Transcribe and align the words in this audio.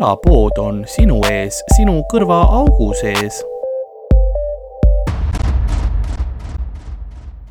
külapood 0.00 0.56
on 0.56 0.78
sinu 0.88 1.18
ees, 1.28 1.58
sinu 1.76 1.98
kõrvaaugu 2.08 2.86
sees. 2.96 3.42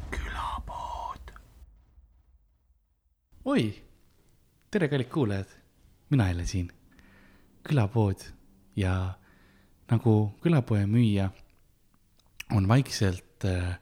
külapood. 0.09 1.29
oi, 3.45 3.67
tere, 4.71 4.87
kallid 4.89 5.11
kuulajad, 5.13 5.51
mina 6.09 6.27
jälle 6.31 6.45
siin, 6.49 6.71
külapood 7.69 8.25
ja 8.75 8.95
nagu 9.91 10.15
külapoe 10.41 10.87
müüja 10.89 11.29
on 12.57 12.65
vaikselt 12.67 13.45
äh, 13.45 13.77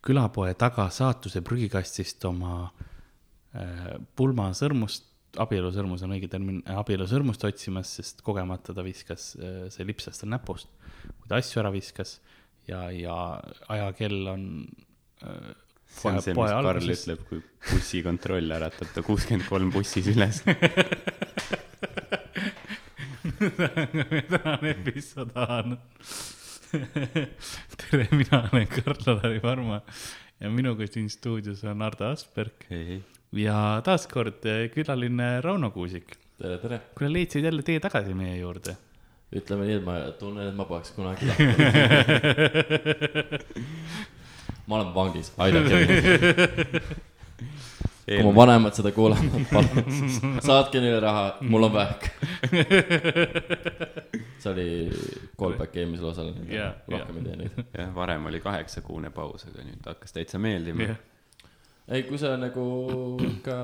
külapoe 0.00 0.54
taga 0.54 0.88
saatuse 0.88 1.44
prügikastist 1.44 2.24
oma 2.24 2.62
äh, 2.64 4.00
pulmasõrmust, 4.16 5.04
abielusõrmus 5.42 6.04
on 6.06 6.14
õige 6.16 6.28
termin, 6.32 6.62
abielusõrmust 6.70 7.44
otsimas, 7.48 7.92
sest 7.98 8.22
kogemata 8.26 8.74
ta 8.76 8.84
viskas 8.86 9.34
äh,, 9.40 9.66
see 9.74 9.86
lipsas 9.88 10.22
tal 10.22 10.32
näpust, 10.32 10.68
kui 11.04 11.30
ta 11.30 11.40
asju 11.40 11.62
ära 11.62 11.70
viskas 11.74 12.18
ja, 12.68 12.86
ja 12.94 13.16
ajakell 13.72 14.20
on 14.32 14.44
äh, 15.22 15.54
see 15.86 16.10
on 16.10 16.22
see, 16.22 16.34
mis 16.36 16.50
Karl 16.52 16.92
ütleb, 16.96 17.20
kui 17.28 17.42
bussikontroll 17.70 18.56
äratab 18.58 18.88
ta 18.94 19.00
kuuskümmend 19.06 19.48
kolm 19.48 19.70
bussis 19.74 20.06
üles. 20.12 20.42
Tänane 23.36 24.70
episood 24.72 25.30
on 25.36 25.76
tere, 27.80 28.06
mina 28.12 28.48
olen 28.48 28.66
Karl-Alari 28.70 29.40
Varma 29.42 29.80
ja 30.40 30.50
minuga 30.50 30.86
siin 30.90 31.10
stuudios 31.10 31.64
on 31.64 31.82
Ardo 31.82 32.08
Asperg. 32.10 32.66
Ja 33.40 33.82
taaskord 33.84 34.44
külaline 34.74 35.40
Rauno 35.44 35.70
Kuusik. 35.70 36.16
tere, 36.38 36.58
tere. 36.58 36.80
kuule, 36.98 37.12
leidsid 37.12 37.44
jälle 37.44 37.62
tee 37.62 37.80
tagasi 37.80 38.14
meie 38.14 38.38
juurde? 38.38 38.76
ütleme 39.36 39.66
nii, 39.66 39.80
et 39.80 39.84
ma 39.84 39.96
tunnen, 40.18 40.48
et 40.48 40.56
ma 40.56 40.64
poleks 40.68 40.92
kunagi 40.96 41.26
lahkunud 41.30 41.60
ma 44.66 44.78
olen 44.78 44.94
vangis, 44.94 45.32
aidake 45.42 45.74
mind 45.82 45.92
kui 48.06 48.22
mu 48.22 48.30
vanemad 48.36 48.76
seda 48.78 48.92
kuulavad, 48.94 49.34
palun 49.50 50.38
saatke 50.46 50.78
neile 50.82 51.00
raha, 51.02 51.24
mul 51.42 51.66
on 51.66 51.74
vähk 51.74 52.06
see 54.42 54.52
oli 54.52 54.68
callback 55.40 55.74
eelmisele 55.74 56.12
osale 56.12 56.36
yeah,, 56.46 56.78
rohkem 56.86 57.18
ei 57.18 57.26
tee 57.26 57.36
neid. 57.42 57.60
jah, 57.74 57.90
varem 57.98 58.30
oli 58.30 58.40
kaheksakuune 58.44 59.10
paus, 59.10 59.48
aga 59.50 59.66
nüüd 59.66 59.90
hakkas 59.90 60.14
täitsa 60.14 60.38
meeldima 60.42 60.86
yeah.. 60.86 61.02
Ei, 61.88 62.02
kui 62.08 62.18
sa 62.20 62.34
nagu 62.40 62.66
ka 63.46 63.58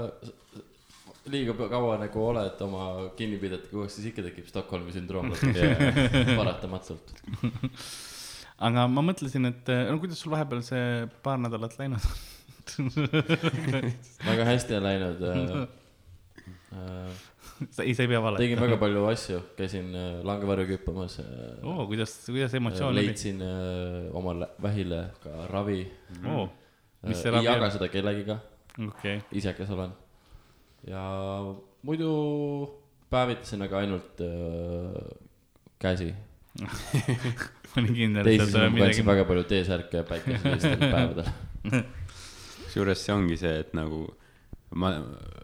liiga 1.33 1.55
kaua 1.71 1.99
nagu 2.03 2.25
oled 2.33 2.63
oma 2.67 2.87
kinnipidajatega 3.19 3.75
koos, 3.75 3.95
siis 3.97 4.11
ikka 4.11 4.27
tekib 4.27 4.49
Stockholmi 4.51 4.95
sündroom 4.95 5.31
paratamatult 6.41 7.15
aga 8.63 8.87
ma 8.91 9.05
mõtlesin, 9.07 9.47
et 9.51 9.73
no 9.91 9.99
kuidas 10.03 10.23
sul 10.23 10.35
vahepeal 10.35 10.63
see 10.67 11.09
paar 11.23 11.39
nädalat 11.43 11.79
läinud 11.79 12.07
on 12.79 12.91
väga 14.27 14.45
hästi 14.45 14.75
on 14.79 14.83
läinud 14.89 15.23
äh,. 15.23 15.69
Äh, 16.73 17.11
sa, 17.75 17.83
ei, 17.83 17.95
sa 17.95 18.03
ei 18.03 18.09
pea 18.09 18.23
valetama. 18.23 18.41
tegin 18.41 18.61
väga 18.61 18.79
palju 18.81 19.05
asju, 19.11 19.43
käisin 19.59 19.93
äh, 19.95 20.23
langevarju 20.25 20.71
küppamas 20.71 21.19
äh,. 21.21 21.59
oo, 21.63 21.87
kuidas, 21.91 22.15
kuidas 22.27 22.55
emotsioon 22.55 22.95
oli? 22.95 23.07
leidsin 23.07 23.43
äh, 23.45 24.09
oma 24.17 24.35
vähile 24.63 25.05
ka 25.23 25.47
ravi 25.53 25.85
oh,. 26.25 26.47
Äh, 26.47 26.62
ei 27.03 27.45
jaga 27.45 27.71
seda 27.75 27.89
kellegiga 27.93 28.39
okay.. 28.89 29.21
isekas 29.33 29.71
olen. 29.71 29.93
ja 30.87 31.03
muidu 31.83 32.13
päevitasin 33.13 33.63
aga 33.67 33.83
ainult 33.83 34.23
äh, 34.25 35.19
käsi. 35.83 36.15
Ma 36.61 36.69
olin 37.81 37.95
kindel, 37.97 38.29
et 38.29 38.43
teisi 38.43 38.59
ma 38.59 38.85
kandsin 38.85 39.07
väga 39.09 39.27
palju 39.29 39.45
T-särke 39.49 40.03
päikeselistel 40.09 40.83
päevadel. 40.95 41.31
Kusjuures 42.65 43.05
see 43.07 43.15
ongi 43.15 43.39
see, 43.41 43.55
et 43.65 43.73
nagu 43.77 44.05
ma, 44.77 44.95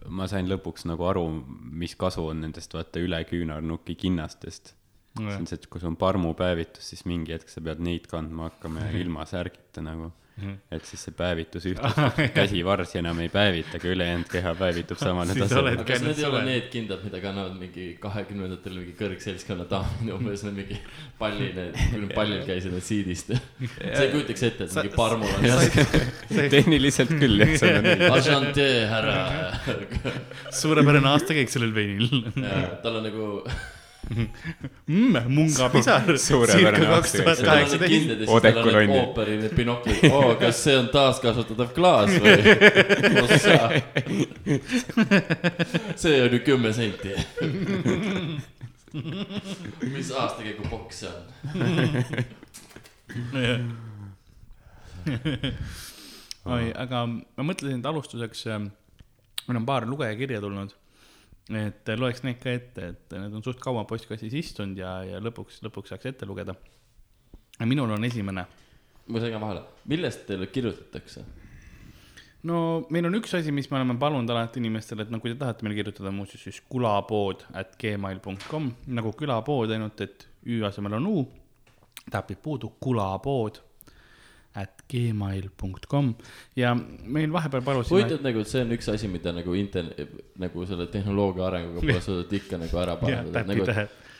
ma 0.08 0.28
sain 0.30 0.48
lõpuks 0.50 0.86
nagu 0.88 1.08
aru, 1.08 1.24
mis 1.82 1.96
kasu 2.00 2.26
on 2.32 2.44
nendest 2.44 2.76
vaata 2.76 3.00
üle 3.04 3.20
küünarnuki 3.28 3.96
kinnastest. 4.00 4.74
see 5.18 5.34
on 5.34 5.48
see, 5.48 5.58
et 5.58 5.66
kui 5.66 5.80
sul 5.80 5.92
on 5.92 5.98
parmupäevitus, 6.00 6.92
siis 6.92 7.04
mingi 7.08 7.34
hetk 7.34 7.50
sa 7.52 7.64
pead 7.64 7.80
neid 7.84 8.06
kandma 8.10 8.50
hakkama 8.50 8.86
ja 8.86 8.96
ilma 9.02 9.26
särgita 9.28 9.84
nagu 9.84 10.12
-hmm. 10.38 10.56
et 10.76 10.84
siis 10.88 11.04
see 11.06 11.14
päevitus 11.18 11.66
ühtlustub, 11.70 12.18
käsivarsi 12.38 13.00
enam 13.00 13.20
ei 13.24 13.30
päevita, 13.32 13.76
aga 13.78 13.92
ülejäänud 13.94 14.30
keha 14.32 14.54
päevitub 14.58 15.00
samale 15.00 15.36
tasemele. 15.38 15.84
kas 15.88 16.04
need 16.04 16.18
ei 16.22 16.28
ole 16.28 16.42
need 16.46 16.68
kindad, 16.72 17.04
mida 17.04 17.20
kannavad 17.24 17.56
mingi 17.60 17.86
kahekümnendatel 18.02 18.78
mingi 18.80 18.94
kõrgseltskonna 18.98 19.68
daamid 19.70 20.12
umbes 20.16 20.44
need 20.46 20.58
mingi 20.60 20.80
palli, 21.18 21.50
need, 21.56 22.12
pallil 22.14 22.44
käisid 22.48 22.74
need 22.76 22.86
siidist 22.86 23.32
sa 23.34 24.02
ei 24.04 24.12
kujutaks 24.12 24.46
ette, 24.50 24.68
et 24.68 24.76
mingi 24.78 24.94
parmul 24.96 25.32
on. 25.38 26.50
tehniliselt 26.56 27.14
küll 27.20 27.44
jah, 27.44 27.56
seal 27.62 27.80
on 27.80 27.88
neid. 27.88 28.06
Enchanté, 28.08 28.68
härra. 28.90 29.16
suurepärane 30.54 31.12
aastakäik 31.14 31.50
sellel 31.52 31.74
veinil. 31.74 32.22
tal 32.82 33.00
on 33.00 33.08
nagu 33.08 33.28
mm, 34.08 35.16
mungapisar. 35.28 36.18
suurepärane 36.28 36.86
kaks 36.86 37.12
tuhat 37.12 37.38
kaheksateist. 37.44 38.28
ooperi 38.28 39.36
need 39.42 39.54
binoklid, 39.56 40.10
oo, 40.10 40.34
kas 40.40 40.62
see 40.64 40.76
on 40.78 40.88
taaskasutatav 40.92 41.72
klaas 41.76 42.10
või? 42.22 42.36
see 46.02 46.22
on 46.24 46.32
ju 46.32 46.40
kümme 46.46 46.72
senti. 46.72 47.14
mis 49.92 50.10
aastakäigu 50.10 50.68
boks 50.70 51.04
see 51.04 51.10
on? 51.12 51.22
oi, 56.48 56.64
aga 56.72 57.06
ma 57.08 57.42
mõtlesin, 57.44 57.80
et 57.80 57.88
alustuseks, 57.88 58.46
äh, 58.48 58.60
meil 59.48 59.60
on 59.60 59.66
paar 59.68 59.88
lugejakirja 59.88 60.40
tulnud 60.44 60.76
et 61.56 61.90
loeks 61.96 62.22
neid 62.26 62.40
ka 62.42 62.52
ette, 62.52 62.90
et 62.92 63.16
need 63.16 63.34
on 63.38 63.44
suht 63.44 63.60
kaua 63.62 63.84
postkastis 63.88 64.34
istunud 64.36 64.78
ja, 64.78 64.98
ja 65.06 65.20
lõpuks, 65.24 65.62
lõpuks 65.64 65.94
saaks 65.94 66.10
ette 66.10 66.28
lugeda. 66.28 66.54
minul 67.64 67.90
on 67.90 68.04
esimene. 68.04 68.44
ma 69.08 69.20
segan 69.20 69.40
vahele, 69.40 69.62
millest 69.88 70.26
teile 70.26 70.46
kirjutatakse? 70.52 71.24
no 72.44 72.86
meil 72.90 73.08
on 73.08 73.16
üks 73.18 73.34
asi, 73.34 73.52
mis 73.52 73.70
me 73.70 73.78
oleme 73.80 73.98
palunud 73.98 74.30
alati 74.30 74.60
inimestele, 74.60 75.06
et 75.06 75.10
no 75.10 75.20
kui 75.20 75.32
te 75.32 75.38
tahate 75.40 75.64
meile 75.64 75.80
kirjutada, 75.80 76.12
muuseas 76.12 76.44
siis 76.44 76.60
kulapood 76.68 77.46
at 77.56 77.76
gmail.com 77.80 78.72
nagu 78.98 79.12
külapood, 79.16 79.72
ainult 79.72 80.04
et 80.04 80.28
ü 80.46 80.60
asemel 80.68 80.98
on 81.00 81.08
u, 81.08 81.24
täpib 82.12 82.42
puudu, 82.44 82.74
kulapood 82.80 83.62
at 84.58 84.82
gmail.com 84.88 86.10
ja 86.56 86.74
meil 86.74 87.32
vahepeal 87.32 87.64
palusime. 87.66 87.98
huvitav 87.98 88.24
nagu, 88.24 88.42
et 88.42 88.50
see 88.50 88.64
on 88.64 88.74
üks 88.78 88.90
asi, 88.92 89.10
mida 89.12 89.32
nagu 89.36 89.54
internet, 89.58 90.18
nagu 90.40 90.66
selle 90.68 90.88
tehnoloogia 90.92 91.48
arenguga 91.48 91.84
pole 91.84 92.04
suudetud 92.04 92.38
ikka 92.40 92.60
nagu 92.64 92.82
ära 92.82 92.98
parandada, 93.02 93.44
et 93.44 93.50
nagu 93.52 93.68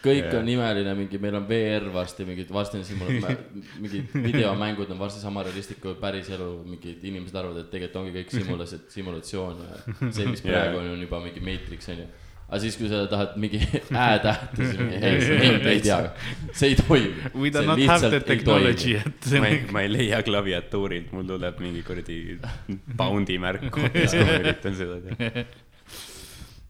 kõik 0.02 0.28
on 0.38 0.48
imeline, 0.52 0.94
mingi, 0.98 1.18
meil 1.22 1.38
on 1.40 1.48
VR 1.48 1.88
varsti, 1.94 2.26
mingid, 2.28 2.52
varsti 2.54 2.78
on 2.78 2.86
simula-, 2.86 3.34
mingid 3.82 4.14
videomängud 4.14 4.90
on 4.94 5.00
varsti 5.00 5.22
sama 5.22 5.42
realistlik 5.46 5.80
kui 5.82 5.96
päriselu, 5.98 6.48
mingid 6.68 7.02
inimesed 7.10 7.38
arvavad, 7.38 7.64
et 7.64 7.72
tegelikult 7.74 8.02
ongi 8.04 8.14
kõik 8.20 8.34
simulas-, 8.36 8.78
simulatsioon 8.94 9.64
ja 9.64 9.82
see, 10.06 10.28
mis 10.30 10.44
praegu 10.44 10.80
on, 10.82 10.92
on 10.94 11.04
juba 11.06 11.22
mingi 11.24 11.42
Matrix 11.44 11.90
on 11.94 12.04
ju 12.04 12.08
aga 12.48 12.60
siis, 12.62 12.78
kui 12.80 12.88
sa 12.88 13.02
tahad 13.10 13.36
mingi 13.40 13.60
ä-tähte, 13.92 14.56
siis 14.56 14.78
mingi 14.80 14.96
ei, 14.96 15.20
ei, 15.36 15.50
ei 15.74 15.82
tea, 15.84 15.98
see 16.56 16.72
ei 16.72 16.78
toimi. 16.80 17.30
We 17.34 17.52
do 17.52 17.62
not 17.68 17.82
have 17.90 18.08
the 18.08 18.20
technology, 18.24 18.96
et. 18.96 19.30
ma 19.36 19.50
ei, 19.52 19.62
ma 19.74 19.84
ei 19.84 19.92
leia 19.92 20.22
klaviatuurilt, 20.24 21.12
mul 21.12 21.28
tuleb 21.28 21.60
mingi 21.64 21.84
kuradi 21.86 22.18
pound'i 22.96 23.36
märk 23.42 23.68
koodis, 23.74 24.16
kui 24.16 24.24
ma 24.24 24.38
üritan 24.40 24.78
seda 24.80 24.96
teha. 25.04 25.44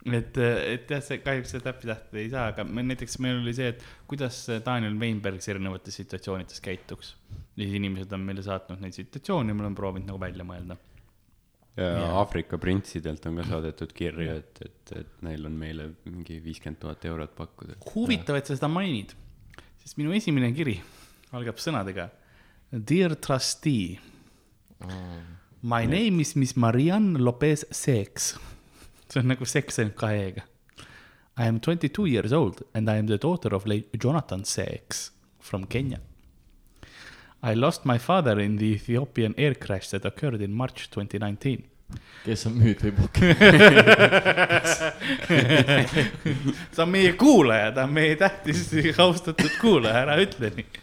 et, 0.18 0.42
et 0.42 0.90
jah, 0.96 1.04
see 1.04 1.22
kahjuks 1.22 1.54
seda 1.54 1.68
täppitähte 1.70 2.22
ei 2.24 2.32
saa, 2.34 2.50
aga 2.54 2.66
me 2.66 2.82
näiteks 2.88 3.18
meil 3.22 3.38
oli 3.44 3.54
see, 3.54 3.70
et 3.76 3.86
kuidas 4.10 4.40
Daniel 4.66 4.98
Weinberg 4.98 5.46
erinevates 5.54 6.02
situatsioonides 6.02 6.64
käituks. 6.64 7.14
ja 7.54 7.62
siis 7.62 7.78
inimesed 7.78 8.12
on 8.18 8.26
meile 8.26 8.42
saatnud 8.42 8.82
neid 8.82 8.98
situatsioone 8.98 9.54
ja 9.54 9.58
me 9.58 9.66
oleme 9.66 9.78
proovinud 9.78 10.10
nagu 10.10 10.20
välja 10.26 10.46
mõelda 10.46 10.78
ja 11.78 11.88
yeah. 11.94 12.14
Aafrika 12.18 12.58
printsidelt 12.60 13.26
on 13.30 13.38
ka 13.38 13.46
saadetud 13.46 13.92
kirju, 13.94 14.28
et, 14.40 14.62
et, 14.66 14.94
et 14.98 15.24
neil 15.26 15.46
on 15.46 15.54
meile 15.54 15.92
mingi 16.08 16.40
viiskümmend 16.42 16.80
tuhat 16.82 17.04
eurot 17.06 17.34
pakkuda. 17.38 17.78
huvitav, 17.94 18.38
et 18.40 18.50
sa 18.50 18.58
seda 18.58 18.70
mainid, 18.72 19.14
sest 19.82 19.98
minu 20.00 20.14
esimene 20.16 20.50
kiri 20.56 20.78
algab 21.36 21.60
sõnadega 21.62 22.08
Dear 22.68 23.14
trustee 23.14 23.98
mm., 24.84 25.22
my 25.62 25.82
yeah. 25.82 25.90
name 25.90 26.20
is 26.20 26.34
Miss 26.36 26.56
Marianne 26.56 27.16
Lopez 27.18 27.64
Sex. 27.70 28.34
see 29.08 29.22
on 29.22 29.30
nagu 29.32 29.46
seks 29.48 29.80
ainult 29.80 29.96
kahe 29.96 30.18
e-ga. 30.26 30.44
I 31.38 31.46
am 31.46 31.60
twenty 31.64 31.88
two 31.88 32.04
years 32.06 32.32
old 32.32 32.62
and 32.74 32.90
I 32.90 32.98
am 32.98 33.06
the 33.06 33.16
daughter 33.16 33.54
of 33.54 33.66
late 33.66 33.88
Jonathan 33.98 34.44
Sex 34.44 35.10
from 35.40 35.64
Kenya. 35.64 36.00
I 37.42 37.54
lost 37.54 37.84
my 37.84 37.98
father 37.98 38.40
in 38.40 38.56
the 38.58 38.74
Ethiopian 38.74 39.34
air 39.38 39.54
crash 39.54 39.90
that 39.90 40.04
occurred 40.04 40.42
in 40.42 40.52
March 40.52 40.90
2019. 40.90 41.64
kes 42.24 42.42
on 42.44 42.56
müüt 42.60 42.82
või 42.84 42.90
pukk? 42.98 43.16
ta 46.74 46.82
on 46.84 46.90
meie 46.92 47.14
kuulaja, 47.16 47.70
ta 47.72 47.86
on 47.86 47.94
meie 47.96 48.16
tähtis 48.20 48.66
austatud 49.00 49.54
kuulaja, 49.60 50.02
ära 50.02 50.18
ütle 50.20 50.50
nii. 50.58 50.82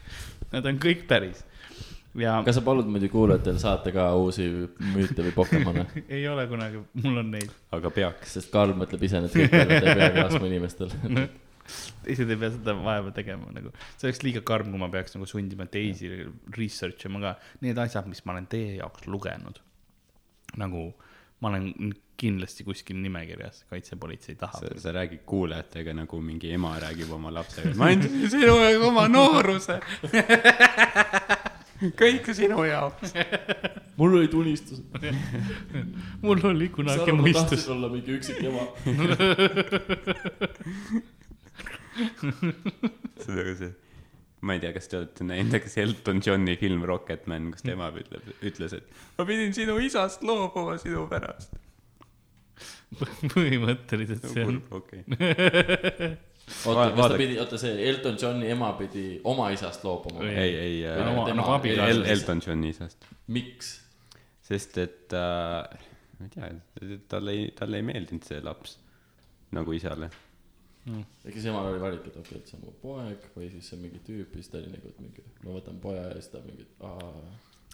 Nad 0.55 0.65
on 0.71 0.79
kõik 0.81 1.03
päris 1.09 1.43
ja 2.15 2.39
kas 2.45 2.55
sa 2.57 2.63
palud 2.65 2.87
muidu 2.89 3.09
kuulajatel 3.11 3.57
saata 3.61 3.91
ka 3.95 4.07
uusi 4.17 4.47
müüte 4.93 5.25
või 5.25 5.33
Pokemone? 5.35 5.85
ei 6.15 6.27
ole 6.31 6.47
kunagi, 6.47 6.81
mul 7.03 7.21
on 7.21 7.31
neid. 7.35 7.51
aga 7.75 7.91
peaks. 7.93 8.37
sest 8.37 8.51
Karl 8.53 8.75
mõtleb 8.77 9.03
ise 9.07 9.21
need 9.23 9.35
kõik 9.35 9.51
välja, 9.55 9.81
ta 9.81 9.91
ei 9.91 9.99
peagi 10.01 10.23
laskma 10.23 10.49
inimestel. 10.49 10.95
teised 12.06 12.29
ei 12.29 12.39
pea 12.41 12.53
seda 12.56 12.75
vaeva 12.79 13.13
tegema 13.15 13.51
nagu, 13.56 13.73
see 13.95 14.09
oleks 14.09 14.23
liiga 14.25 14.44
karm, 14.45 14.71
kui 14.73 14.81
ma 14.81 14.89
peaks 14.94 15.17
nagu 15.17 15.27
sundima 15.29 15.67
teisi 15.71 16.12
research 16.57 17.09
ima 17.09 17.23
ka. 17.23 17.35
Need 17.65 17.81
asjad, 17.81 18.09
mis 18.12 18.23
ma 18.25 18.35
olen 18.35 18.50
teie 18.51 18.77
jaoks 18.79 19.07
lugenud, 19.12 19.62
nagu 20.62 20.89
ma 21.44 21.51
olen 21.51 21.94
kindlasti 22.17 22.63
kuskil 22.63 22.97
nimekirjas, 23.03 23.65
kaitsepolitsei 23.69 24.35
sa 24.38 24.45
tahab., 24.45 24.77
sa 24.79 24.94
räägid 24.95 25.25
kuulajatega 25.27 25.94
nagu 25.94 26.21
mingi 26.23 26.53
ema 26.56 26.75
räägib 26.79 27.12
oma 27.12 27.33
lapsega, 27.33 27.73
ma 27.79 27.91
andsin 27.91 28.29
sinu 28.31 28.56
jaoks 28.62 28.88
oma 28.88 29.07
nooruse. 29.12 29.79
kõik 32.00 32.29
sinu 32.38 32.63
jaoks. 32.63 33.12
mul 34.00 34.15
olid 34.21 34.33
unistused. 34.33 34.85
mul 36.23 36.39
oli 36.51 36.69
kunagi 36.71 37.17
mõistus. 37.19 37.67
olla 37.71 37.91
mingi 37.91 38.15
üksik 38.15 38.39
ema. 38.47 38.63
see 43.21 43.31
on 43.31 43.38
nagu 43.39 43.53
see, 43.59 43.71
ma 44.45 44.56
ei 44.57 44.62
tea, 44.63 44.71
kas 44.75 44.89
te 44.92 44.97
olete 45.00 45.25
näinud, 45.27 45.56
kas 45.63 45.77
Elton 45.81 46.19
Johni 46.25 46.56
film 46.62 46.83
Rocketman, 46.89 47.51
kus 47.56 47.63
tema 47.65 47.88
ütleb, 47.95 48.27
ütles, 48.45 48.75
et 48.77 48.89
ma 49.19 49.25
pidin 49.30 49.53
sinu 49.57 49.77
isast 49.83 50.24
loobuma 50.27 50.75
sinu 50.81 51.06
pärast. 51.12 51.56
põhimõtteliselt 53.33 54.27
see 54.31 54.45
on, 54.47 54.59
okei. 54.80 55.01
oota, 56.69 56.86
kas 56.95 57.09
ta 57.12 57.18
pidi, 57.19 57.39
oota 57.42 57.57
see 57.59 57.74
Elton 57.89 58.19
Johni 58.21 58.51
ema 58.53 58.69
pidi 58.80 59.06
oma 59.27 59.50
isast 59.56 59.83
loobuma 59.88 60.24
Ei. 60.27 60.36
ei, 60.38 60.53
ei 60.62 60.77
äh, 60.86 61.00
nagu 61.01 61.15
oma- 61.18 61.25
tema 61.31 61.41
nagu 61.41 61.56
abikaasa. 61.57 61.89
El- 61.89 61.98
eelkäija? 62.03 62.19
Elton 62.19 62.44
Johni 62.45 62.69
isast, 62.75 63.07
miks? 63.33 63.74
sest 64.45 64.77
et 64.77 65.13
äh, 65.18 65.80
ma 66.19 66.27
ei 66.27 66.33
tea, 66.36 66.51
talle 67.12 67.33
ei, 67.33 67.48
talle 67.57 67.80
ei 67.81 67.88
meeldinud 67.88 68.27
see 68.30 68.38
laps 68.45 68.77
nagu 69.57 69.74
isale. 69.74 70.12
Äkki 70.85 71.39
siis 71.39 71.49
emal 71.49 71.71
oli 71.71 71.81
valik, 71.81 72.05
et 72.05 72.17
okei 72.19 72.35
okay,, 72.35 72.41
et 72.41 72.51
see 72.51 72.59
on 72.59 72.65
mu 72.67 72.73
poeg 72.81 73.27
või 73.35 73.49
siis 73.53 73.69
see 73.69 73.77
on 73.77 73.83
mingi 73.87 74.01
tüüp 74.05 74.35
ja 74.35 74.41
siis 74.41 74.51
ta 74.53 74.59
oli 74.61 74.71
nagu, 74.73 74.91
et 74.93 75.01
mingi, 75.01 75.25
ma 75.43 75.55
võtan 75.57 75.81
poja 75.81 76.07
ja 76.09 76.15
siis 76.19 76.31
ta 76.33 76.41
mingi, 76.45 76.67
aa. 76.85 77.11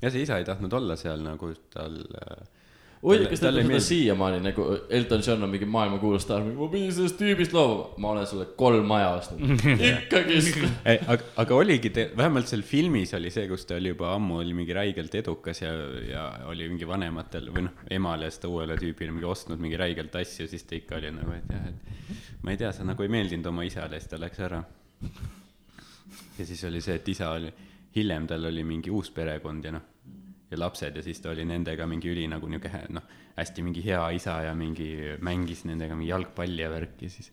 ja 0.02 0.14
see 0.14 0.24
isa 0.26 0.40
ei 0.40 0.48
tahtnud 0.48 0.80
olla 0.80 0.96
seal 1.00 1.26
nagu 1.26 1.52
tal 1.74 2.00
äh, 2.22 2.61
Talle- 3.02 3.30
kas 3.32 3.40
seda 3.42 3.52
meeldi. 3.66 3.80
siiamaani 3.82 4.40
nagu 4.46 4.66
Elton 4.94 5.24
John 5.26 5.44
on 5.44 5.50
mingi 5.50 5.66
maailmakuulus 5.66 6.22
staar, 6.22 6.44
ma 6.46 6.68
pidin 6.70 6.92
sellest 6.94 7.18
tüübist 7.18 7.56
loobuma, 7.56 7.88
ma 8.04 8.12
olen 8.14 8.28
sulle 8.30 8.46
kolm 8.60 8.86
maja 8.86 9.08
ostnud. 9.18 9.42
ikkagist. 9.90 10.60
ei, 10.86 11.00
aga, 11.10 11.32
aga 11.42 11.58
oligi, 11.58 11.90
vähemalt 12.18 12.52
seal 12.52 12.62
filmis 12.68 13.16
oli 13.18 13.34
see, 13.34 13.48
kus 13.50 13.66
ta 13.66 13.80
oli 13.80 13.96
juba 13.96 14.12
ammu 14.14 14.38
oli 14.44 14.54
mingi 14.58 14.78
räigelt 14.78 15.18
edukas 15.18 15.64
ja, 15.64 15.74
ja 16.06 16.28
oli 16.52 16.70
mingi 16.70 16.88
vanematel 16.88 17.50
või 17.56 17.66
noh, 17.70 17.82
emale 17.90 18.30
ja 18.30 18.38
seda 18.38 18.54
uuele 18.54 18.78
tüübile 18.82 19.16
mingi 19.16 19.30
ostnud 19.34 19.62
mingi 19.62 19.82
räigelt 19.82 20.22
asju, 20.22 20.46
siis 20.52 20.70
ta 20.70 20.78
ikka 20.78 21.02
oli 21.02 21.14
nagu, 21.18 21.34
et 21.40 21.50
jah, 21.58 21.68
et 21.74 22.38
ma 22.46 22.54
ei 22.54 22.62
tea, 22.62 22.70
sa 22.76 22.86
nagu 22.86 23.02
ei 23.02 23.10
meeldinud 23.18 23.50
oma 23.50 23.66
isale, 23.66 23.98
siis 23.98 24.14
ta 24.14 24.22
läks 24.22 24.46
ära. 24.46 24.62
ja 26.38 26.46
siis 26.46 26.62
oli 26.70 26.86
see, 26.86 27.02
et 27.02 27.10
isa 27.18 27.34
oli, 27.34 27.50
hiljem 27.98 28.30
tal 28.30 28.46
oli 28.46 28.62
mingi 28.64 28.94
uus 28.94 29.10
perekond 29.10 29.66
ja 29.66 29.74
noh, 29.74 29.90
ja 30.52 30.60
lapsed 30.60 31.00
ja 31.00 31.04
siis 31.06 31.22
ta 31.24 31.32
oli 31.32 31.46
nendega 31.48 31.88
mingi 31.88 32.12
üli 32.12 32.28
nagu 32.32 32.48
niuke 32.52 32.72
noh, 32.92 33.06
hästi 33.38 33.64
mingi 33.66 33.84
hea 33.86 34.04
isa 34.18 34.42
ja 34.48 34.56
mingi 34.58 34.92
mängis 35.24 35.66
nendega 35.70 35.96
mingi 35.96 36.12
jalgpalli 36.12 36.66
ja 36.66 36.72
värki 36.74 37.12
siis 37.12 37.32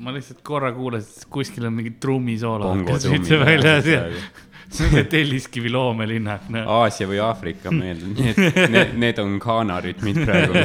ma 0.00 0.12
lihtsalt 0.14 0.42
korra 0.46 0.72
kuulasin, 0.74 1.10
et 1.22 1.26
kuskil 1.32 1.66
on 1.68 1.76
mingi 1.76 1.92
trummisoolo. 2.02 2.70
Bongo 2.72 2.96
üldse 2.96 3.38
väljas 3.40 3.86
ja 3.88 4.02
see 4.76 5.04
Telliskivi 5.10 5.70
loomelinnak, 5.72 6.48
noh. 6.54 6.68
Aasia 6.80 7.08
või 7.10 7.18
Aafrika 7.24 7.72
meel, 7.74 8.02
need, 8.14 8.38
need, 8.70 8.94
need 9.02 9.18
on 9.22 9.38
Ghana 9.42 9.80
rütmid 9.82 10.22
praegu, 10.24 10.54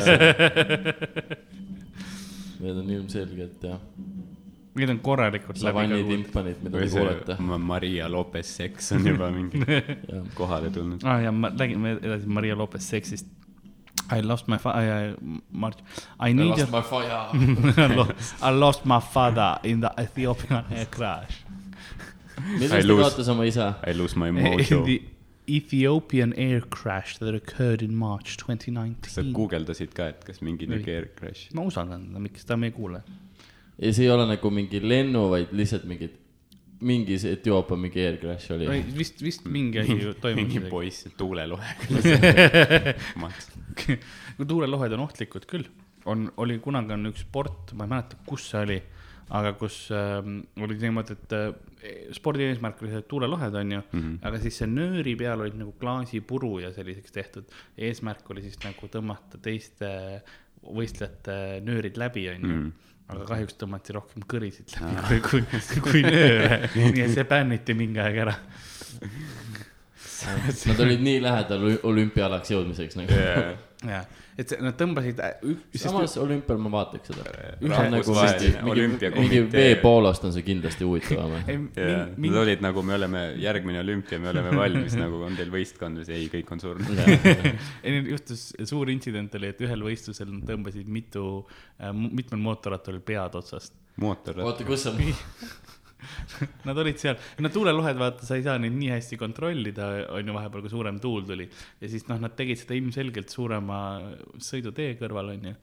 Need 2.65 2.77
on 2.81 2.89
ilmselgelt 2.89 3.65
jah, 3.65 3.81
Need 4.75 4.89
on 4.91 4.99
korralikult 4.99 5.57
savanni 5.61 6.01
timpanid, 6.03 6.57
mida 6.63 6.79
te 6.83 6.89
kuulete. 6.91 7.35
Ma- 7.39 7.57
Maria 7.57 8.09
Lopez 8.11 8.49
Seks 8.57 8.91
on 8.91 9.05
juba 9.07 9.29
mingi 9.31 9.61
kohale 10.39 10.69
tulnud. 10.75 11.03
aa 11.03 11.13
ah, 11.15 11.21
ja 11.23 11.31
ma 11.31 11.49
räägime 11.49 11.95
edasi 12.01 12.27
Maria 12.27 12.57
Lopez 12.57 12.89
seksist. 12.89 13.27
I 14.11 14.21
lost 14.21 14.47
my 14.47 14.57
fa-, 14.61 14.75
I, 14.81 15.15
March, 15.51 15.77
I 16.19 16.33
need 16.33 16.45
Lost 16.49 16.59
your, 16.59 16.69
my 16.71 16.81
fire. 16.81 17.29
I 17.89 17.95
lo- 17.95 18.13
I 18.41 18.51
lost 18.59 18.85
my 18.85 18.99
father 18.99 19.57
in 19.63 19.79
the 19.81 19.89
Ethiopian 20.03 20.65
air 20.71 20.85
crash. 20.97 21.39
millest 22.59 22.73
I 22.73 22.81
ta 22.83 22.97
kaotas 23.01 23.29
oma 23.33 23.43
isa? 23.49 23.75
I 23.87 23.93
lose 23.93 24.15
my 24.19 24.27
In 24.29 24.35
mojo. 24.35 24.83
the 24.85 25.01
Ethiopian 25.47 26.33
air 26.37 26.61
crash 26.61 27.17
that 27.19 27.33
occurred 27.33 27.81
in 27.81 27.95
March 27.95 28.35
twenty 28.37 28.71
sa 28.73 28.81
nineteen. 28.81 29.33
guugeldasid 29.33 29.93
ka, 29.95 30.07
et 30.13 30.25
kas 30.25 30.41
mingi 30.41 30.65
Ei. 30.67 30.71
niuke 30.75 30.91
air 30.99 31.07
crash? 31.15 31.47
ma 31.53 31.61
usaldan 31.61 32.07
teda, 32.09 32.19
miks 32.19 32.45
ta 32.45 32.57
me 32.57 32.67
ei 32.67 32.71
kuule? 32.75 33.01
Ja 33.81 33.91
see 33.93 34.05
ei 34.07 34.13
ole 34.13 34.27
nagu 34.29 34.51
mingi 34.53 34.81
lennu, 34.83 35.25
vaid 35.31 35.51
lihtsalt 35.55 35.85
mingid, 35.89 36.15
mingi 36.85 37.17
see 37.21 37.35
Etioopia 37.37 37.79
mingi 37.79 38.03
air 38.03 38.19
crash 38.21 38.53
oli. 38.55 38.69
vist, 38.95 39.21
vist 39.23 39.47
mingi 39.51 39.81
asi 39.83 39.97
toimus 40.21 40.41
mingi 40.41 40.63
poiss 40.71 41.09
tuulelohega. 41.17 42.95
kui 44.37 44.47
tuulelohed 44.47 44.95
on 44.95 45.05
ohtlikud 45.05 45.47
küll, 45.49 45.67
on, 46.11 46.29
oli 46.41 46.59
kunagi 46.63 46.95
on 46.95 47.11
üks 47.11 47.25
sport, 47.25 47.73
ma 47.75 47.87
ei 47.87 47.95
mäleta, 47.95 48.19
kus 48.27 48.49
see 48.51 48.61
oli, 48.67 48.77
aga 49.35 49.55
kus 49.59 49.79
äh, 49.95 50.19
oli 50.61 50.77
niimoodi, 50.79 51.17
et 51.17 51.35
äh, 51.35 51.49
spordi 52.15 52.47
eesmärk 52.49 52.81
oli 52.83 52.93
see, 52.93 53.03
et 53.03 53.09
tuulelohed 53.11 53.55
on 53.59 53.71
ju 53.71 53.81
mm, 53.81 53.99
-hmm. 53.99 54.17
aga 54.27 54.39
siis 54.41 54.57
see 54.61 54.69
nööri 54.69 55.15
peal 55.19 55.41
olid 55.41 55.57
nagu 55.59 55.75
klaasipuru 55.79 56.59
ja 56.59 56.71
selliseks 56.73 57.11
tehtud. 57.11 57.45
eesmärk 57.77 58.29
oli 58.29 58.41
siis 58.41 58.59
nagu 58.63 58.87
tõmmata 58.87 59.41
teiste 59.41 60.21
võistlejate 60.65 61.61
nöörid 61.61 61.97
läbi, 61.97 62.29
on 62.29 62.49
ju. 62.49 62.61
Aga 63.09 63.25
kahjuks 63.29 63.57
tõmmati 63.61 63.93
rohkem 63.95 64.23
kõrisid 64.31 64.71
läbi 64.81 65.19
kui, 65.25 65.41
kui, 65.51 65.81
kui 65.89 66.01
nööre, 66.05 66.69
nii 66.75 67.03
et 67.05 67.13
see 67.13 67.23
bänniti 67.29 67.75
mingi 67.77 67.99
aeg 68.01 68.17
ära. 68.25 68.33
Nad 70.65 70.79
olid 70.81 71.01
nii 71.05 71.19
lähedal 71.21 71.61
olü- 71.67 71.79
olümpiaalaks 71.91 72.51
jõudmiseks 72.55 72.97
nagu. 72.97 73.19
jah, 73.83 74.05
et 74.37 74.51
see- 74.51 74.61
nad 74.63 74.75
tõmbasid 74.79 75.19
äh, 75.23 75.33
ük-, 75.51 75.77
samas 75.79 76.15
olümpial 76.21 76.59
ma 76.61 76.71
vaataks 76.77 77.11
seda. 77.11 77.25
rahvusvaheline 77.61 78.61
mingi 78.61 78.73
olümpiakomitee. 78.75 79.51
veepoolost 79.53 80.27
on 80.27 80.33
see 80.35 80.45
kindlasti 80.47 80.87
huvitavam. 80.87 81.35
jaa, 81.79 82.05
nad 82.15 82.39
olid 82.41 82.63
nagu, 82.65 82.83
me 82.87 82.97
oleme 82.97 83.23
järgmine 83.41 83.81
olümpia, 83.83 84.19
me 84.23 84.31
oleme 84.31 84.55
valmis, 84.55 84.97
nagu 85.03 85.21
on 85.27 85.37
teil 85.39 85.51
võistkond 85.53 86.01
või 86.01 86.07
see, 86.07 86.21
ei, 86.23 86.31
kõik 86.33 86.55
on 86.55 86.63
surnud. 86.63 87.03
ei, 87.83 87.91
nüüd 87.97 88.11
juhtus 88.15 88.47
suur 88.63 88.91
intsident 88.93 89.35
oli, 89.39 89.51
et 89.53 89.65
ühel 89.67 89.85
võistlusel 89.89 90.31
nad 90.31 90.47
tõmbasid 90.49 90.89
mitu 90.91 91.27
äh,, 91.79 91.91
mitmel 91.91 92.41
mootorratturil 92.47 93.03
pead 93.05 93.37
otsast. 93.41 93.75
mootor. 94.01 94.41
oota, 94.43 94.67
kus 94.67 94.87
on? 94.91 94.99
Nad 96.67 96.81
olid 96.81 96.99
seal, 97.01 97.17
no 97.43 97.51
tuulelohed, 97.53 97.97
vaata, 97.99 98.27
sa 98.27 98.37
ei 98.37 98.45
saa 98.45 98.57
neid 98.61 98.75
nii 98.75 98.91
hästi 98.93 99.19
kontrollida, 99.21 99.89
on 100.15 100.29
ju, 100.29 100.35
vahepeal, 100.35 100.65
kui 100.65 100.73
suurem 100.73 100.99
tuul 101.03 101.25
tuli. 101.27 101.47
ja 101.81 101.89
siis 101.91 102.07
noh, 102.09 102.19
nad 102.21 102.35
tegid 102.37 102.61
seda 102.61 102.77
ilmselgelt 102.77 103.33
suurema 103.33 103.79
sõidutee 104.41 104.95
kõrval, 104.99 105.33
on 105.35 105.49
ju. 105.51 105.55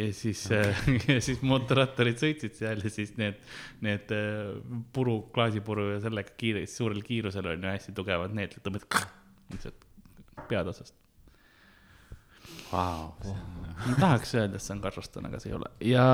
ja 0.00 0.10
siis 0.16 0.44
okay. 0.50 0.98
ja 1.16 1.18
siis 1.24 1.42
mootorrattarid 1.46 2.20
sõitsid 2.22 2.58
seal 2.58 2.84
ja 2.84 2.92
siis 2.92 3.14
need, 3.20 3.40
need 3.86 4.12
äh, 4.16 4.52
puru, 4.96 5.20
klaasipuru 5.34 5.92
ja 5.94 6.04
sellega 6.04 6.36
kiire, 6.38 6.66
suurel 6.70 7.02
kiirusel 7.06 7.52
on 7.54 7.66
ju 7.66 7.74
hästi 7.74 7.96
tugevad 7.96 8.36
need, 8.36 8.58
tõmbad 8.64 8.86
lihtsalt 9.54 9.84
pead 10.50 10.68
otsast. 10.68 10.94
Vau, 12.66 13.14
ma 13.22 13.94
tahaks 13.98 14.34
öelda, 14.34 14.58
et 14.58 14.62
see 14.62 14.74
on 14.74 14.82
Kasahstan, 14.82 15.26
aga 15.28 15.38
see 15.42 15.52
ei 15.52 15.56
ole 15.58 15.70
ja 15.86 16.06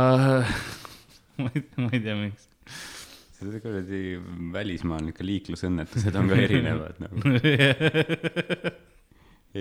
ma 1.43 1.91
ei 1.93 2.01
tea, 2.01 2.17
miks. 2.17 2.49
See 3.51 3.61
kuradi 3.65 4.01
välismaal 4.55 5.03
niuke 5.07 5.25
liiklusõnnetused 5.27 6.15
on 6.21 6.31
ka 6.31 6.35
erinevad 6.45 6.97
nagu. 7.03 7.17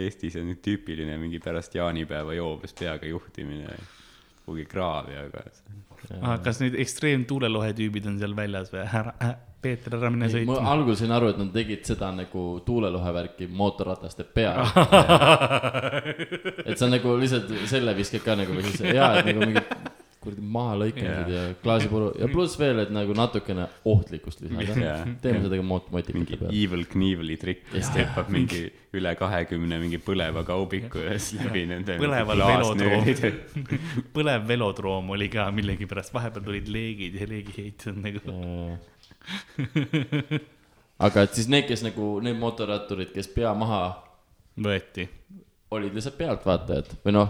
Eestis 0.01 0.37
on 0.39 0.45
nüüd 0.47 0.61
tüüpiline 0.63 1.17
mingi 1.19 1.39
pärast 1.43 1.73
jaanipäeva 1.75 2.31
joobes 2.37 2.71
peaga 2.77 3.05
juhtimine, 3.09 3.73
kuhugi 4.45 4.65
kraavi, 4.71 5.13
aga 5.25 5.39
Ah, 6.21 6.37
kas 6.41 6.57
need 6.61 6.73
ekstreemtuulelohe 6.81 7.73
tüübid 7.77 8.07
on 8.09 8.15
seal 8.17 8.31
väljas 8.37 8.71
või? 8.73 8.81
ära 8.81 9.11
Peeter, 9.61 9.93
ära 9.93 10.09
mine 10.09 10.25
ma 10.25 10.31
sõitma. 10.33 10.55
algul 10.71 10.95
sain 10.97 11.11
aru, 11.13 11.27
et 11.29 11.37
nad 11.37 11.51
tegid 11.53 11.83
seda 11.85 12.07
nagu 12.17 12.45
tuulelohe 12.65 13.11
värki 13.13 13.45
mootorrataste 13.45 14.25
peale. 14.33 14.65
et 16.65 16.81
sa 16.81 16.89
nagu 16.89 17.13
lihtsalt 17.21 17.51
selle 17.69 17.93
viskad 17.97 18.23
ka 18.25 18.33
nagu 18.39 18.55
või 18.57 18.65
siis 18.65 18.81
ja, 18.89 19.11
et 19.19 19.29
nagu 19.29 19.45
mingi 19.45 19.61
kuradi 20.21 20.43
mahalõikamised 20.53 21.31
yeah. 21.31 21.47
ja 21.51 21.55
klaasipuru 21.63 22.11
ja 22.19 22.27
pluss 22.31 22.57
veel, 22.59 22.83
et 22.83 22.91
nagu 22.93 23.15
natukene 23.17 23.65
ohtlikkust 23.89 24.43
lisada 24.45 24.75
Jaa. 24.85 24.99
teeme 25.23 25.41
seda 25.45 25.57
ka 25.57 25.65
mot-, 25.65 25.89
mingi 26.13 26.37
peal. 26.37 26.51
Evil 26.53 26.85
Knievel'i 26.91 27.37
trikk, 27.41 27.65
kes 27.71 27.89
teeb 27.95 28.19
mingi 28.33 28.61
üle 28.97 29.13
kahekümne 29.17 29.79
mingi 29.81 30.01
põleva 30.03 30.43
kaubiku 30.47 31.01
ja 31.05 31.17
siis 31.17 31.41
läbi 31.47 31.65
nende. 31.69 31.97
põleval 32.01 32.45
velodroom, 32.51 33.09
põlev 34.15 34.47
velodroom 34.49 35.13
oli 35.17 35.29
ka 35.33 35.47
millegipärast, 35.55 36.13
vahepeal 36.13 36.45
tulid 36.45 36.69
leegid 36.71 37.17
ja 37.17 37.29
leegiheit 37.29 37.87
on 37.89 38.01
nagu. 38.05 38.37
aga 41.07 41.25
et 41.25 41.39
siis 41.39 41.49
need, 41.49 41.65
kes 41.71 41.85
nagu, 41.87 42.13
need 42.21 42.37
motoratturid, 42.41 43.09
kes 43.15 43.31
pea 43.33 43.55
maha 43.57 43.83
võeti. 44.61 45.07
Olid 45.71 45.95
lihtsalt 45.95 46.17
pealtvaatajad 46.19 46.89
või 47.05 47.13
noh, 47.15 47.29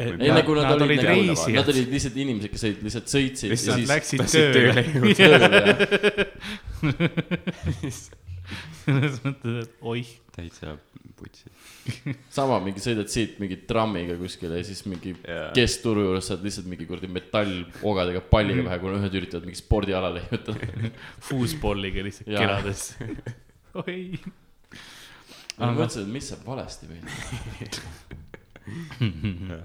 ei 0.00 0.32
nagu 0.32 0.54
nad, 0.56 0.66
nad 0.66 0.74
olid, 0.76 0.86
olid 0.86 1.04
nagu, 1.04 1.10
reisijad 1.14 1.60
nad. 1.60 1.72
olid 1.74 1.92
lihtsalt 1.94 2.16
inimesed, 2.24 2.50
kes 2.54 2.64
olid 2.68 2.80
lihtsalt 2.88 3.12
sõitsid 3.12 3.52
Lihtsalt 3.54 3.70
ja 3.70 3.76
siis 3.78 3.90
läksid 3.90 4.18
tööle. 4.34 4.82
tööle. 5.18 5.48
selles 8.80 9.20
mõttes, 9.24 9.58
et 9.62 9.84
oih, 9.92 10.08
täitsa 10.34 10.74
putsi. 11.20 11.50
sama 12.32 12.58
mingi 12.64 12.82
sõidad 12.82 13.10
siit 13.12 13.38
mingi 13.42 13.60
trammiga 13.68 14.16
kuskile 14.20 14.60
ja 14.60 14.66
siis 14.66 14.82
mingi 14.88 15.14
Jaa. 15.20 15.50
keskturu 15.56 16.06
juures 16.08 16.30
saad 16.30 16.44
lihtsalt 16.46 16.68
mingi 16.70 16.88
kuradi 16.88 17.10
metallogadega 17.12 18.22
palliga 18.32 18.64
pähe, 18.66 18.80
kuna 18.82 19.00
ühed 19.00 19.18
üritavad 19.20 19.48
mingi 19.48 19.60
spordiala 19.60 20.12
leiutada. 20.16 20.70
fuusballiga 21.28 22.04
lihtsalt 22.06 22.32
Jaa. 22.32 22.42
kelades. 22.42 22.86
oi. 23.84 23.98
Ma 25.58 25.72
mõtlesin, 25.72 26.06
et 26.06 26.12
mis 26.14 26.28
saab 26.30 26.44
valesti 26.46 26.86
meil. 26.90 27.04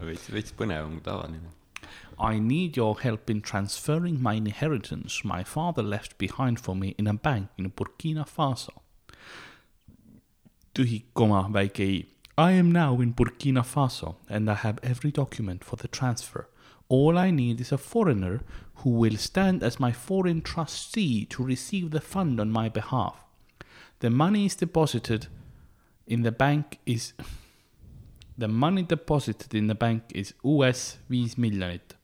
veits, 0.08 0.30
veits 0.32 0.56
põnevam 0.58 0.98
kui 0.98 1.06
tavaline. 1.06 1.54
I 2.18 2.40
need 2.40 2.78
your 2.78 3.00
help 3.02 3.30
in 3.30 3.42
transferring 3.42 4.22
my 4.24 4.36
inheritance 4.36 5.24
my 5.26 5.44
father 5.44 5.84
left 5.84 6.18
behind 6.18 6.60
for 6.60 6.76
me 6.76 6.96
in 6.98 7.08
a 7.08 7.14
bank 7.14 7.50
in 7.58 7.72
Burkina 7.72 8.26
Faso. 8.26 8.82
tühik 10.76 11.06
koma, 11.14 11.48
väike 11.50 11.84
i. 11.84 12.06
I 12.38 12.52
am 12.52 12.72
now 12.72 13.00
in 13.00 13.14
Burkina 13.14 13.64
Faso 13.64 14.16
and 14.30 14.50
I 14.50 14.56
have 14.56 14.80
every 14.84 15.12
document 15.12 15.64
for 15.64 15.78
the 15.78 15.88
transfer. 15.88 16.50
All 16.90 17.18
I 17.18 17.32
need 17.32 17.62
is 17.62 17.72
a 17.72 17.78
foreigner 17.78 18.42
who 18.76 18.90
will 18.90 19.18
stand 19.18 19.64
as 19.64 19.80
my 19.80 19.92
foreign 19.92 20.42
trustee 20.42 21.26
to 21.26 21.44
receive 21.44 21.92
the 21.92 22.02
fund 22.02 22.40
on 22.42 22.52
my 22.52 22.68
behalf. 22.70 23.16
The 24.00 24.10
money 24.10 24.46
is 24.46 24.56
deposited 24.56 25.28
in 26.08 26.24
the 26.24 26.32
bank 26.32 26.80
is 26.86 27.14
The 28.38 28.48
money 28.48 28.84
deposited 28.84 29.54
in 29.56 29.68
the 29.68 29.76
bank 29.76 30.04
is 30.14 30.34
US 30.44 30.98
viis 31.10 31.38
miljonit 31.38 31.96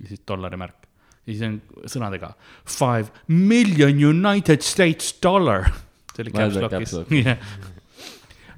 ja 0.00 0.08
siis 0.08 0.20
dollari 0.28 0.56
märk. 0.60 0.88
ja 1.26 1.32
siis 1.32 1.42
on 1.46 1.60
sõnadega 1.88 2.34
five 2.66 3.08
million 3.28 3.96
United 3.96 4.62
States 4.62 5.12
dollar. 5.22 5.70
see 6.14 6.24
oli 6.24 6.32
Ma 6.34 6.38
caps 6.38 6.56
ütlen 6.56 6.66
lock'is 6.66 6.78
caps 6.78 6.92
lock.. 6.92 7.12
Yeah. 7.12 7.38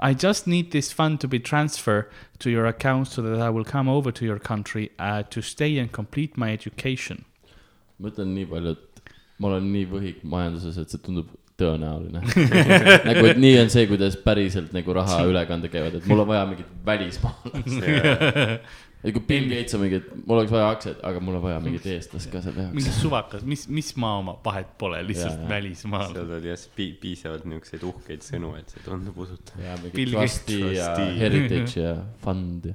I 0.01 0.15
just 0.15 0.47
need 0.47 0.73
this 0.73 0.93
fund 0.93 1.21
to 1.21 1.29
be 1.29 1.39
transferred 1.39 2.11
to 2.41 2.51
your 2.51 2.67
account 2.67 3.09
so 3.09 3.23
that 3.23 3.41
I 3.41 3.49
will 3.49 3.65
come 3.65 3.89
over 3.89 4.11
to 4.11 4.25
your 4.25 4.41
country 4.41 4.91
uh, 4.99 5.23
to 5.31 5.41
stay 5.41 5.79
and 5.79 5.93
complete 5.93 6.37
my 6.37 6.53
education. 6.53 7.25
ma 7.99 8.11
ütlen 8.11 8.35
nii 8.35 8.51
palju, 8.51 8.75
et 8.75 9.15
ma 9.39 9.53
olen 9.53 9.71
nii 9.71 9.87
võhik 9.87 10.25
majanduses, 10.27 10.81
et 10.83 10.91
see 10.91 10.99
tundub 10.99 11.31
tõenäoline. 11.61 12.23
nagu, 13.09 13.27
et 13.31 13.39
nii 13.41 13.59
on 13.63 13.71
see, 13.73 13.87
kuidas 13.91 14.17
päriselt 14.23 14.73
nagu 14.75 14.97
rahaülekanded 14.97 15.73
käivad, 15.73 16.01
et 16.01 16.09
mul 16.11 16.25
on 16.25 16.31
vaja 16.33 16.49
mingit 16.51 16.73
välismaalast. 16.87 17.77
et 19.05 19.13
kui 19.15 19.23
Bill 19.29 19.47
Gates 19.53 19.77
on 19.77 19.85
mingi, 19.85 20.01
et 20.01 20.11
mul 20.17 20.41
oleks 20.41 20.55
vaja 20.55 20.73
aktsiaid, 20.75 20.99
aga 21.07 21.23
mul 21.23 21.39
on 21.39 21.45
vaja 21.45 21.61
mingit 21.63 21.87
eestlast 21.95 22.33
ka 22.33 22.43
selle 22.45 22.67
mingi 22.73 22.89
jaoks. 22.89 23.01
suvakas, 23.05 23.47
mis, 23.47 23.67
mis 23.69 23.93
maa 24.01 24.19
oma 24.23 24.37
vahet 24.45 24.75
pole, 24.81 24.99
lihtsalt 25.07 25.47
välismaal. 25.51 26.11
seal 26.17 26.35
oli 26.41 26.51
jah 26.51 26.67
pi- 26.75 26.91
piisavalt 27.03 27.47
niisuguseid 27.51 27.87
uhkeid 27.93 28.27
sõnu, 28.27 28.55
et 28.59 28.75
see 28.75 28.85
tundub 28.87 29.23
usutav. 29.27 29.63
ja 29.63 29.79
mingi 29.85 30.11
trustee 30.11 30.75
ja 30.79 30.91
heritage 31.21 31.87
ja 31.87 31.97
fund 32.25 32.71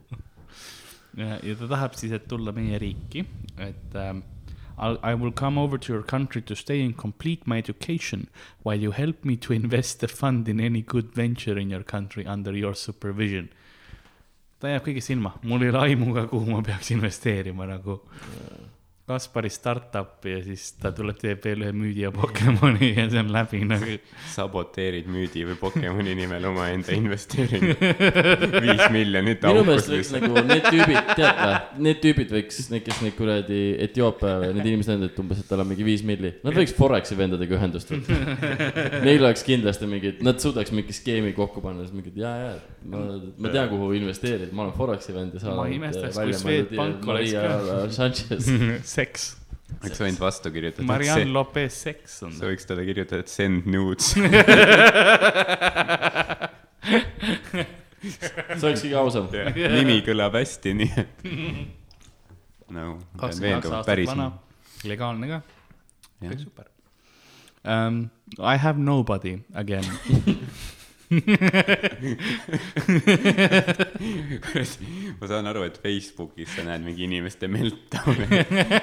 ja. 1.17 1.35
ja, 1.43 1.55
ta 1.59 1.67
tahab 1.67 1.97
siis, 1.99 2.13
et 2.15 2.27
tulla 2.29 2.53
meie 2.55 2.79
riiki, 2.81 3.25
et 3.65 3.97
um, 4.07 4.21
I'll, 4.79 4.97
I 5.03 5.13
will 5.13 5.31
come 5.31 5.57
over 5.57 5.77
to 5.77 5.93
your 5.93 6.03
country 6.03 6.41
to 6.43 6.55
stay 6.55 6.81
and 6.81 6.97
complete 6.97 7.45
my 7.45 7.57
education 7.57 8.29
while 8.63 8.79
you 8.79 8.91
help 8.91 9.25
me 9.25 9.35
to 9.37 9.53
invest 9.61 9.99
the 9.99 10.07
fund 10.07 10.47
in 10.47 10.59
any 10.59 10.81
good 10.81 11.13
venture 11.13 11.57
in 11.57 11.69
your 11.69 11.83
country 11.83 12.25
under 12.25 12.55
your 12.55 12.75
supervision. 12.75 13.49
ta 14.59 14.67
jääb 14.67 14.83
kõigest 14.83 15.13
ilma, 15.13 15.29
mul 15.47 15.61
ei 15.63 15.69
ole 15.71 15.79
aimu 15.87 16.13
ka, 16.17 16.25
kuhu 16.27 16.51
ma 16.51 16.59
peaks 16.59 16.89
investeerima 16.91 17.63
nagu. 17.69 18.01
Kaspari 19.09 19.49
startup'i 19.49 20.35
ja 20.35 20.39
siis 20.45 20.67
ta 20.77 20.91
tuleb, 20.93 21.17
teeb 21.17 21.41
veel 21.41 21.63
ühe 21.65 21.71
müüdija 21.73 22.11
Pokemoni 22.13 22.91
ja 22.91 23.07
see 23.09 23.21
on 23.23 23.31
läbi 23.33 23.63
nagu. 23.65 23.95
saboteerid 24.35 25.07
müüdi 25.09 25.47
või 25.49 25.55
Pokemoni 25.57 26.13
nimel 26.19 26.45
omaenda 26.45 26.93
investeeringu. 26.93 27.73
viis 28.67 28.83
miljonit 28.93 29.41
minu 29.41 29.63
aukus 29.63 29.89
meelest 29.89 29.89
võiks 29.95 30.11
nagu 30.13 30.43
need 30.45 30.67
tüübid, 30.67 31.09
tead 31.17 31.41
või, 31.41 31.55
need 31.87 32.01
tüübid 32.03 32.35
võiks, 32.35 32.59
need, 32.69 32.83
kes 32.85 33.01
neid 33.05 33.15
kuradi 33.17 33.63
Etioopia, 33.87 34.35
need 34.59 34.69
inimesed 34.75 34.93
on, 34.93 35.07
et 35.09 35.17
umbes, 35.23 35.41
et 35.41 35.49
tal 35.49 35.65
on 35.65 35.71
mingi 35.71 35.87
viis 35.87 36.05
milli. 36.05 36.35
Nad 36.45 36.59
võiks 36.61 36.75
Foreksi 36.77 37.17
vendadega 37.17 37.57
ühendust 37.57 37.89
võtta. 37.89 38.19
Neil 39.07 39.25
oleks 39.25 39.45
kindlasti 39.47 39.89
mingid, 39.89 40.21
nad 40.25 40.37
suudaks 40.43 40.75
mingi 40.75 40.93
skeemi 40.93 41.33
kokku 41.37 41.65
panna, 41.65 41.87
siis 41.87 41.97
mingid 41.97 42.21
ja, 42.21 42.35
ja, 42.43 42.53
ma, 42.85 43.01
ma 43.41 43.57
tean, 43.57 43.73
kuhu 43.73 43.89
investeerida, 43.97 44.53
ma 44.53 44.67
olen 44.67 44.77
Foreksi 44.77 45.17
vend 45.17 45.33
ja 45.33 45.43
sa 45.47 45.57
Ma 45.57 45.65
imestaks, 45.73 46.13
välja 46.21 46.37
kui 46.37 46.45
Swedbank 46.45 47.09
oleks 47.09 47.33
Maria 47.33 47.89
Sanchez. 47.97 48.53
seks, 48.99 49.25
oleks 49.79 50.01
võinud 50.03 50.21
vastu 50.21 50.51
kirjutada, 50.53 50.85
Marianne 50.89 51.23
see, 51.23 51.33
Lopez 51.33 51.73
seks 51.87 52.17
on 52.27 52.31
sa. 52.37 52.41
võiks 52.49 52.65
talle 52.69 52.83
kirjutada, 52.87 53.19
et 53.25 53.31
send 53.31 53.67
nudes. 53.69 54.07
see 58.59 58.65
oleks 58.69 58.83
kõige 58.85 58.97
ausam. 58.99 59.25
nimi 59.75 59.97
kõlab 60.07 60.33
hästi, 60.39 60.69
nii 60.81 60.91
et. 61.03 61.13
no, 62.75 62.83
pean 63.19 63.39
veenduma, 63.45 63.79
päris. 63.87 64.11
legaalne 64.87 65.25
ka, 65.35 65.39
kõik 66.25 66.41
super 66.47 66.65
um,. 67.63 68.09
I 68.37 68.55
have 68.61 68.77
nobody 68.77 69.41
again 69.57 69.83
ma 75.19 75.27
saan 75.27 75.47
aru, 75.49 75.63
et 75.65 75.79
Facebookis 75.81 76.51
sa 76.53 76.61
näed 76.67 76.83
mingi 76.85 77.07
inimeste 77.07 77.49
meltdown'e, 77.49 78.27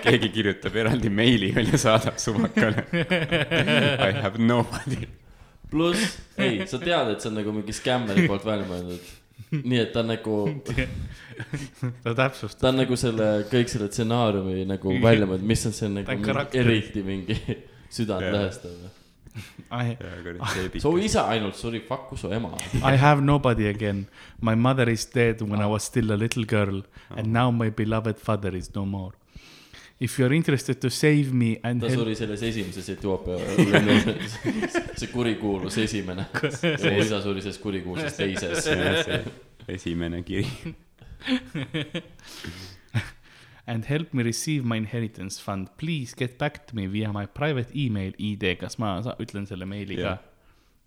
keegi 0.03 0.29
kirjutab 0.35 0.75
eraldi 0.83 1.11
meili 1.13 1.53
veel 1.55 1.71
ja 1.71 1.79
saadab 1.85 2.19
suvakale. 2.23 2.83
I 2.97 4.11
have 4.19 4.43
nobody. 4.43 5.07
pluss, 5.71 6.19
ei, 6.39 6.67
sa 6.67 6.79
tead, 6.83 7.09
et 7.15 7.23
see 7.23 7.31
on 7.31 7.39
nagu 7.41 7.51
mingi 7.55 7.75
skämmeri 7.75 8.27
poolt 8.27 8.45
välja 8.47 8.67
mõeldud. 8.71 9.05
nii 9.63 9.79
et 9.79 9.91
ta 9.95 10.03
on 10.03 10.11
nagu, 10.11 10.35
ta 12.03 12.11
täpsustab, 12.11 12.59
ta 12.61 12.71
on 12.73 12.79
nagu 12.83 12.95
selle, 12.99 13.27
kõik 13.51 13.69
selle 13.71 13.87
stsenaariumi 13.93 14.67
nagu 14.67 14.99
välja 15.03 15.27
mõeldud, 15.31 15.47
mis 15.47 15.63
on 15.69 15.75
see 15.77 15.89
nagu 15.95 16.11
mingi, 16.19 16.59
eriti 16.59 17.01
mingi 17.07 17.37
südantlõhestav. 17.97 18.73
I 19.71 19.97
su 20.81 20.99
isa 20.99 21.27
ainult 21.29 21.55
suri, 21.55 21.81
fuck 21.81 22.19
su 22.19 22.33
ema. 22.33 22.51
I 22.83 22.97
have 22.97 23.23
nobody 23.23 23.69
again. 23.69 24.07
My 24.41 24.55
mother 24.55 24.89
is 24.89 25.05
dead 25.07 25.41
when 25.43 25.61
I 25.61 25.67
was 25.67 25.85
still 25.85 26.13
a 26.13 26.17
little 26.17 26.45
girl 26.45 26.83
and 27.11 27.33
now 27.33 27.51
my 27.51 27.71
beloved 27.71 28.19
father 28.19 28.57
is 28.57 28.75
no 28.75 28.85
more. 28.85 29.13
If 29.99 30.19
you 30.19 30.27
are 30.27 30.35
interested 30.35 30.81
to 30.81 30.91
save 30.91 31.33
me 31.33 31.59
and 31.65 31.81
ta 31.81 31.89
help 31.89 32.03
suri 32.03 32.15
selles 32.17 32.43
esimeses 32.43 32.89
Etioopia, 32.89 33.39
see 35.01 35.09
kurikuulus 35.09 35.79
esimene. 35.79 36.27
mu 36.35 37.01
isa 37.05 37.23
suri 37.23 37.41
selles 37.41 37.59
kurikuulsas 37.59 38.17
teises. 38.17 38.69
esimene 39.69 40.23
kiri. 40.23 40.47
And 43.67 43.85
help 43.85 44.15
me 44.15 44.23
receive 44.23 44.65
my 44.65 44.77
inheritance 44.77 45.41
fund, 45.43 45.69
please 45.77 46.15
get 46.15 46.39
back 46.39 46.67
to 46.67 46.77
me 46.77 46.87
via 46.87 47.13
my 47.13 47.27
private 47.27 47.75
email 47.75 48.13
ID, 48.19 48.57
kas 48.61 48.79
ma 48.79 48.97
ütlen 49.19 49.47
selle 49.47 49.67
meili 49.67 49.99
Jah. 50.01 50.19
ka? 50.19 50.33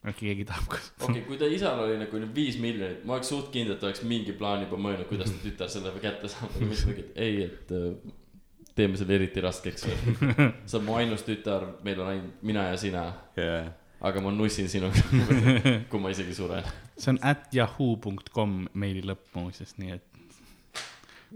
äkki 0.10 0.30
keegi 0.30 0.46
tahab 0.48 0.70
ka? 0.72 0.78
okei 0.80 1.10
okay,, 1.10 1.26
kui 1.28 1.38
ta 1.40 1.48
isal 1.52 1.82
oli 1.84 1.98
nagu 2.00 2.22
nüüd 2.22 2.32
viis 2.36 2.56
miljonit, 2.62 3.04
ma 3.04 3.18
oleks 3.18 3.34
suht 3.34 3.50
kindel, 3.52 3.76
et 3.76 3.82
ta 3.84 3.90
oleks 3.90 4.06
mingi 4.08 4.36
plaani 4.40 4.68
juba 4.68 4.80
mõelnud, 4.80 5.10
kuidas 5.10 5.34
ta 5.34 5.42
tütar 5.44 5.72
selle 5.74 5.92
kätte 6.00 6.32
saab, 6.32 6.54
aga 6.56 6.70
mitte 6.70 6.88
mingi, 6.88 7.04
et 7.04 7.20
ei, 7.26 7.42
et 7.50 7.74
äh, 7.76 8.14
teeme 8.80 9.00
selle 9.00 9.18
eriti 9.20 9.44
raskeks. 9.44 9.84
sa 9.90 10.80
oled 10.80 10.88
mu 10.88 10.96
ainus 11.02 11.26
tütar, 11.28 11.68
meil 11.84 12.00
on 12.00 12.14
ainult 12.14 12.48
mina 12.48 12.70
ja 12.70 12.80
sina, 12.80 13.04
jaa, 13.36 13.66
aga 14.08 14.24
ma 14.24 14.32
nussin 14.32 14.72
sinuga, 14.72 15.04
kui 15.92 16.00
ma 16.00 16.14
isegi 16.16 16.38
suren. 16.38 16.64
see 16.96 17.12
on 17.12 17.20
at 17.34 17.52
yahoo.com 17.56 18.62
meili 18.80 19.04
lõpp 19.04 19.36
muuseas, 19.36 19.76
nii 19.82 19.98
et. 19.98 20.09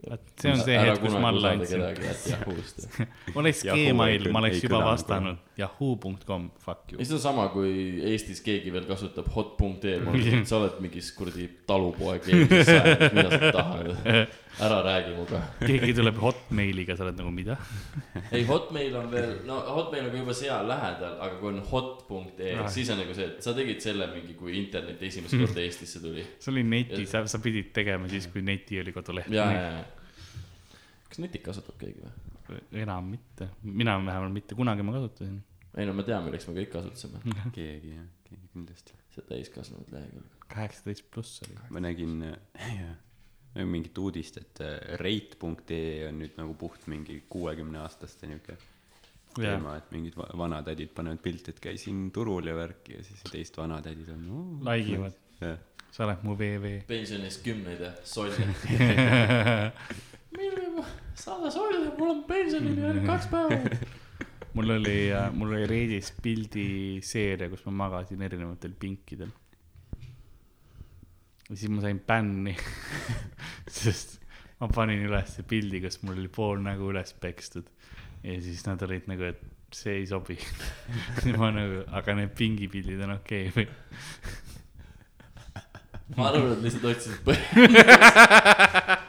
Vot 0.09 0.21
see 0.41 0.51
on 0.51 0.61
see 0.65 0.77
hetk, 0.79 1.01
kus 1.03 1.13
ma 1.13 1.29
alla 1.29 1.51
andsin. 1.55 1.79
kedagi, 1.79 2.07
et 2.09 2.25
Yahoo'st. 2.31 2.87
oleks 3.35 3.63
Yahoo 3.67 3.83
Gmail, 3.83 4.29
yahoo.com, 5.57 6.47
fuck 6.57 6.91
you 6.91 7.05
see 7.05 7.13
on 7.13 7.21
sama, 7.21 7.47
kui 7.53 8.01
Eestis 8.09 8.41
keegi 8.45 8.71
veel 8.73 8.87
kasutab 8.89 9.27
hot.ee, 9.35 9.99
sa 10.49 10.57
oled 10.57 10.79
mingis 10.81 11.11
kuradi 11.17 11.45
talupoeg 11.69 12.25
sajandis, 12.25 13.13
mida 13.13 13.29
sa 13.29 13.51
tahad. 13.53 13.91
ära 14.65 14.79
räägi 14.85 15.13
muga. 15.17 15.41
keegi 15.61 15.93
tuleb 15.97 16.17
hotmailiga, 16.21 16.97
sa 16.97 17.05
oled 17.07 17.21
nagu 17.21 17.31
mida? 17.33 17.57
ei, 18.35 18.43
Hotmail 18.49 18.97
on 18.97 19.07
veel, 19.13 19.35
no 19.49 19.59
Hotmail 19.77 20.07
on 20.07 20.11
ka 20.13 20.21
juba 20.23 20.37
seal 20.37 20.67
lähedal, 20.69 21.15
aga 21.27 21.39
kui 21.41 21.53
on 21.53 21.61
hot.ee 21.69 22.57
Ah., 22.57 22.69
siis 22.73 22.89
on 22.93 23.01
nagu 23.01 23.13
see, 23.17 23.29
et 23.29 23.45
sa 23.45 23.53
tegid 23.57 23.81
selle 23.85 24.09
mingi, 24.13 24.37
kui 24.37 24.57
internet 24.59 25.01
esimest 25.05 25.37
korda 25.37 25.61
Eestisse 25.63 26.01
tuli. 26.03 26.25
see 26.41 26.53
oli 26.53 26.65
neti, 26.65 27.05
sa, 27.09 27.25
sa 27.29 27.41
pidid 27.43 27.73
tegema 27.77 28.09
siis, 28.09 28.29
kui 28.33 28.45
neti 28.45 28.81
oli 28.81 28.93
koduleht. 28.95 29.29
kas 31.09 31.21
netit 31.21 31.45
kasutab 31.45 31.77
keegi 31.81 32.01
või? 32.01 32.32
Enam 32.83 33.09
mitte, 33.13 33.49
mina 33.63 33.97
vähemalt 34.05 34.33
mitte 34.33 34.55
kunagi 34.55 34.83
ma 34.85 34.95
kasutasin. 34.95 35.39
ei 35.77 35.85
no 35.85 35.93
me 35.93 36.05
teame, 36.07 36.29
milleks 36.29 36.47
me 36.49 36.57
kõik 36.59 36.73
kasutasime. 36.73 37.21
keegi 37.57 37.95
jah, 37.95 38.09
keegi 38.27 38.51
kindlasti. 38.53 38.99
see 39.15 39.25
täiskasvanud 39.29 39.93
lehekülg. 39.93 40.37
kaheksateist 40.47 41.09
pluss 41.13 41.41
oli. 41.47 41.57
ma 41.69 41.83
nägin 41.83 42.21
jah, 42.81 42.93
mingit 43.69 43.97
uudist, 43.97 44.37
et 44.41 44.61
äh, 44.65 44.77
rate.ee 45.01 46.07
on 46.09 46.21
nüüd 46.21 46.37
nagu 46.39 46.55
puht 46.57 46.87
mingi 46.91 47.23
kuuekümne 47.29 47.83
aastaste 47.83 48.29
niuke 48.29 48.57
teema, 49.33 49.77
et 49.77 49.91
mingid 49.93 50.17
va- 50.17 50.29
vanatädid 50.37 50.93
panevad 50.93 51.21
pilti, 51.23 51.53
et 51.53 51.61
käisin 51.61 52.09
turul 52.13 52.47
ja 52.49 52.55
värki 52.57 52.97
ja 52.97 53.03
siis 53.05 53.23
teist 53.29 53.57
vanatädid 53.57 54.09
on 54.13 54.25
no,. 54.27 54.41
Like 54.67 54.97
ivad.. 54.97 55.17
jah, 55.41 55.57
sa 55.91 56.05
oled 56.07 56.25
mu 56.25 56.37
VV. 56.37 56.73
pensioni 56.89 57.29
eest 57.29 57.43
kümneid 57.45 57.81
ja 57.81 57.93
solle. 58.03 58.35
milline, 60.37 60.85
saada 61.17 61.51
solle, 61.53 61.91
mul 61.97 62.15
on 62.15 62.23
pensionini 62.29 62.83
ainult 62.87 63.07
kaks 63.11 63.29
päeva. 63.31 63.59
mul 64.57 64.75
oli, 64.77 64.97
mul 65.37 65.55
oli 65.55 65.69
Reedis 65.69 66.13
pildiseeria, 66.23 67.49
kus 67.51 67.65
ma 67.69 67.77
magasin 67.85 68.21
erinevatel 68.21 68.75
pinkidel. 68.79 69.31
ja 71.49 71.55
siis 71.55 71.71
ma 71.71 71.81
sain 71.85 72.01
bänni, 72.07 72.55
sest 73.81 74.19
ma 74.59 74.69
panin 74.73 75.05
ülesse 75.07 75.45
pildi, 75.47 75.81
kus 75.83 76.01
mul 76.03 76.17
oli 76.17 76.31
pool 76.31 76.61
nägu 76.63 76.91
üles 76.93 77.15
pekstud 77.19 77.67
ja 78.23 78.41
siis 78.41 78.65
nad 78.65 78.81
olid 78.81 79.09
nagu, 79.11 79.23
et 79.33 79.41
see 79.73 79.97
ei 79.99 80.07
sobi. 80.07 80.37
ma 81.39 81.51
nagu, 81.51 81.83
aga 81.91 82.15
need 82.17 82.33
pingipildid 82.37 83.01
on 83.03 83.17
okei 83.17 83.49
okay. 83.49 83.65
või? 83.65 83.67
ma 86.17 86.29
arvan, 86.29 86.53
et 86.55 86.61
lihtsalt 86.67 86.91
otsisid 86.93 87.21
põhjust. 87.27 89.02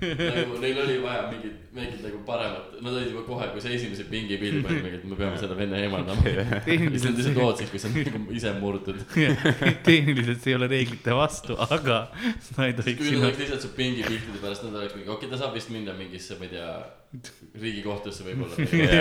Nagu 0.00 0.58
neil 0.62 0.78
oli 0.84 0.96
vaja 1.02 1.26
mingit, 1.30 1.56
mingit 1.76 2.02
nagu 2.04 2.20
paremat, 2.26 2.76
nad 2.80 2.92
olid 2.92 3.10
juba 3.12 3.24
kohe, 3.26 3.48
kui 3.54 3.62
see 3.64 3.74
esimese 3.78 4.06
pingi 4.10 4.38
pilt 4.40 4.64
pani, 4.66 4.80
mingit, 4.84 5.04
me 5.08 5.18
peame 5.18 5.40
selle 5.40 5.56
vene 5.58 5.80
eemaldama. 5.84 6.24
siis 6.26 6.38
nad 6.50 6.64
tehniliselt 6.66 7.18
lihtsalt 7.18 7.42
ootasid, 7.44 7.72
kui 7.72 7.82
see 7.82 7.90
on 7.90 7.98
nagu 8.20 8.38
ise 8.40 8.54
murtud. 8.58 9.02
tehniliselt 9.88 10.42
see 10.42 10.54
ei 10.54 10.58
ole 10.60 10.70
reeglite 10.72 11.16
vastu, 11.16 11.58
aga 11.68 12.00
sa 12.48 12.68
ei 12.68 12.76
tohiks 12.78 13.02
kui 13.02 13.16
nad 13.16 13.28
oleks 13.28 13.44
lihtsalt 13.44 13.66
su 13.66 13.74
pingipiltide 13.76 14.42
pärast, 14.42 14.66
nad 14.66 14.80
oleks 14.80 14.96
mingi, 14.98 15.08
okei 15.08 15.28
okay,, 15.28 15.34
ta 15.34 15.42
saab 15.44 15.56
vist 15.58 15.72
minna 15.74 15.96
mingisse, 15.98 16.38
ma 16.40 16.48
ei 16.48 16.54
tea, 16.56 16.70
riigikohtusse 17.60 18.26
võib-olla. 18.26 18.54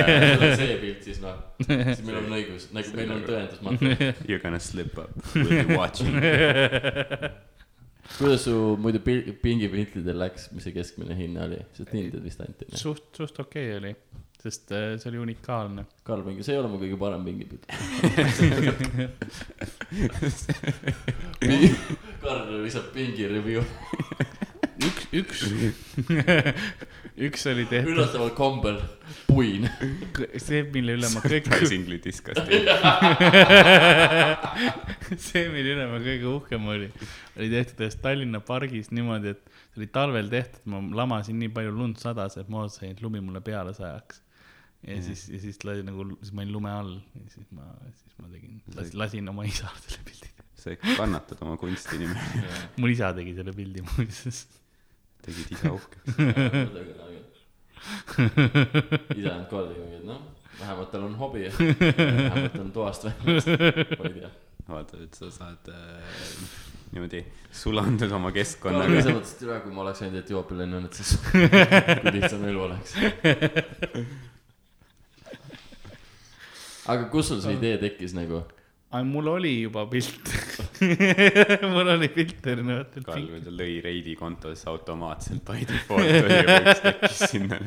see 0.62 0.80
pilt 0.82 1.06
siis 1.06 1.22
noh, 1.24 1.38
siis 1.62 2.02
meil 2.08 2.22
on 2.24 2.34
õigus, 2.40 2.70
nagu 2.76 2.96
meil 2.98 3.14
on 3.18 3.28
tõendusmaterjal. 3.28 4.26
You 4.26 4.40
are 4.40 4.44
gonna 4.44 4.62
slip 4.64 4.98
up, 4.98 5.14
we 5.36 5.46
will 5.46 5.70
be 5.70 5.78
watching. 5.78 6.18
Kuidas 8.18 8.42
su 8.48 8.56
muidu 8.82 9.00
pil- 9.06 9.34
pingipiltidel 9.44 10.18
läks, 10.24 10.50
mis 10.56 10.64
see 10.68 10.74
keskmine 10.76 11.16
hinne 11.18 11.40
oli, 11.46 11.60
sest 11.78 11.94
hinded 11.96 12.24
vist 12.26 12.42
anti. 12.46 12.66
suht, 12.80 13.06
suht 13.18 13.40
okei 13.44 13.68
okay 13.70 13.78
oli, 13.80 13.92
sest 14.42 14.72
äh, 14.76 14.98
see 15.02 15.10
oli 15.12 15.20
unikaalne. 15.26 15.84
Karl 16.08 16.24
mingi, 16.28 16.42
see 16.46 16.54
ei 16.56 16.62
ole 16.62 16.70
mu 16.72 16.78
kõige 16.82 16.98
parem 17.00 17.24
pingipilt. 17.28 17.64
Karl 22.24 22.46
lisab 22.66 22.88
pingi 22.96 23.24
review, 23.32 23.62
üks, 24.90 25.04
üks, 25.22 25.38
üks 27.20 27.44
oli 27.52 27.66
tehtud, 27.70 27.92
üllataval 27.96 28.32
kombel 28.38 28.78
puin. 29.28 29.68
see, 30.40 30.62
mille 30.74 30.96
üle 30.98 31.10
ma 31.14 31.22
kõige, 31.24 31.50
Surprisingly 31.50 31.98
disgusting. 32.04 32.70
see, 35.28 35.46
mille 35.54 35.74
üle 35.76 35.86
ma 35.92 36.00
kõige 36.04 36.28
uhkem 36.32 36.68
oli, 36.74 36.88
oli 37.38 37.50
tehtud 37.54 37.84
ühes 37.86 37.98
Tallinna 38.04 38.42
pargis 38.46 38.92
niimoodi, 38.96 39.34
et 39.36 39.44
see 39.74 39.82
oli 39.84 39.90
talvel 39.96 40.32
tehtud, 40.32 40.64
ma 40.72 40.82
lamasin 41.02 41.40
nii 41.42 41.52
palju 41.56 41.74
lund 41.76 42.00
sadas, 42.02 42.38
et 42.42 42.50
ma 42.52 42.64
ootasin, 42.66 42.96
et 42.96 43.04
lumi 43.06 43.22
mulle 43.24 43.42
peale 43.46 43.74
sajaks. 43.78 44.16
ja 44.88 44.96
Mhm. 44.96 45.04
siis, 45.10 45.26
ja 45.30 45.40
siis 45.44 45.58
lasi 45.68 45.84
nagu, 45.84 46.06
siis 46.22 46.32
ma 46.32 46.42
olin 46.46 46.54
lume 46.56 46.70
all 46.72 46.94
ja 46.96 47.26
siis 47.34 47.48
ma, 47.52 47.66
siis 48.00 48.14
ma 48.22 48.30
tegin, 48.32 48.62
lasin, 48.76 48.96
lasin 49.02 49.28
oma 49.28 49.44
isal 49.44 49.74
selle 49.84 50.04
pildi. 50.08 50.30
sa 50.56 50.72
kannatad 50.96 51.42
oma 51.44 51.58
kunsti 51.60 51.98
nimel, 52.00 52.46
mul 52.80 52.94
isa 52.96 53.12
tegi 53.16 53.34
selle 53.36 53.52
pildi 53.56 53.84
muuseas. 53.90 54.46
Tegid 55.26 55.52
ise 55.56 55.72
uhkeks. 55.72 56.10
isa 59.20 59.36
on 59.36 59.46
kooli, 59.50 59.76
et 59.98 60.06
noh, 60.08 60.22
vähemalt 60.60 60.92
tal 60.92 61.04
on 61.08 61.16
hobi, 61.20 61.46
vähemalt 61.60 62.58
on 62.60 62.72
toast 62.76 63.08
väljas, 63.10 63.48
ma 63.50 64.10
ei 64.10 64.16
tea. 64.20 64.32
vaata, 64.70 65.00
et 65.04 65.14
sa 65.18 65.32
saad 65.34 65.72
äh, 65.74 65.80
niimoodi 66.94 67.22
sulandud 67.52 68.12
oma 68.20 68.32
keskkonnaga 68.36 69.00
ise. 69.00 69.14
mõtles, 69.16 69.34
et 69.36 69.44
üle, 69.48 69.58
kui 69.64 69.74
ma 69.74 69.84
oleks 69.86 70.04
ainult 70.06 70.24
Etioopiale 70.24 70.64
õnnetuses, 70.68 71.12
kui 72.04 72.14
lihtsam 72.16 72.46
elu 72.50 72.60
oleks. 72.68 72.92
aga 76.94 77.04
kus 77.14 77.26
sul 77.32 77.42
see 77.44 77.58
idee 77.60 77.76
tekkis 77.82 78.14
nagu? 78.18 78.38
Aga 78.90 79.04
mul 79.06 79.28
oli 79.36 79.52
juba 79.62 79.84
pilt. 79.92 80.32
mul 81.74 81.92
oli 81.96 82.08
pilt 82.14 82.48
erinevatel 82.54 83.04
Karl 83.06 83.28
pilt-, 83.36 83.52
lõi 83.60 83.76
Reidi 83.86 84.16
kontos 84.20 84.66
automaatselt 84.70 85.44
by 85.48 85.66
default 85.70 86.06
oli 86.10 86.40
ja 86.40 86.46
võiks 86.50 86.82
tekkis 86.88 87.20
sinna. 87.36 87.60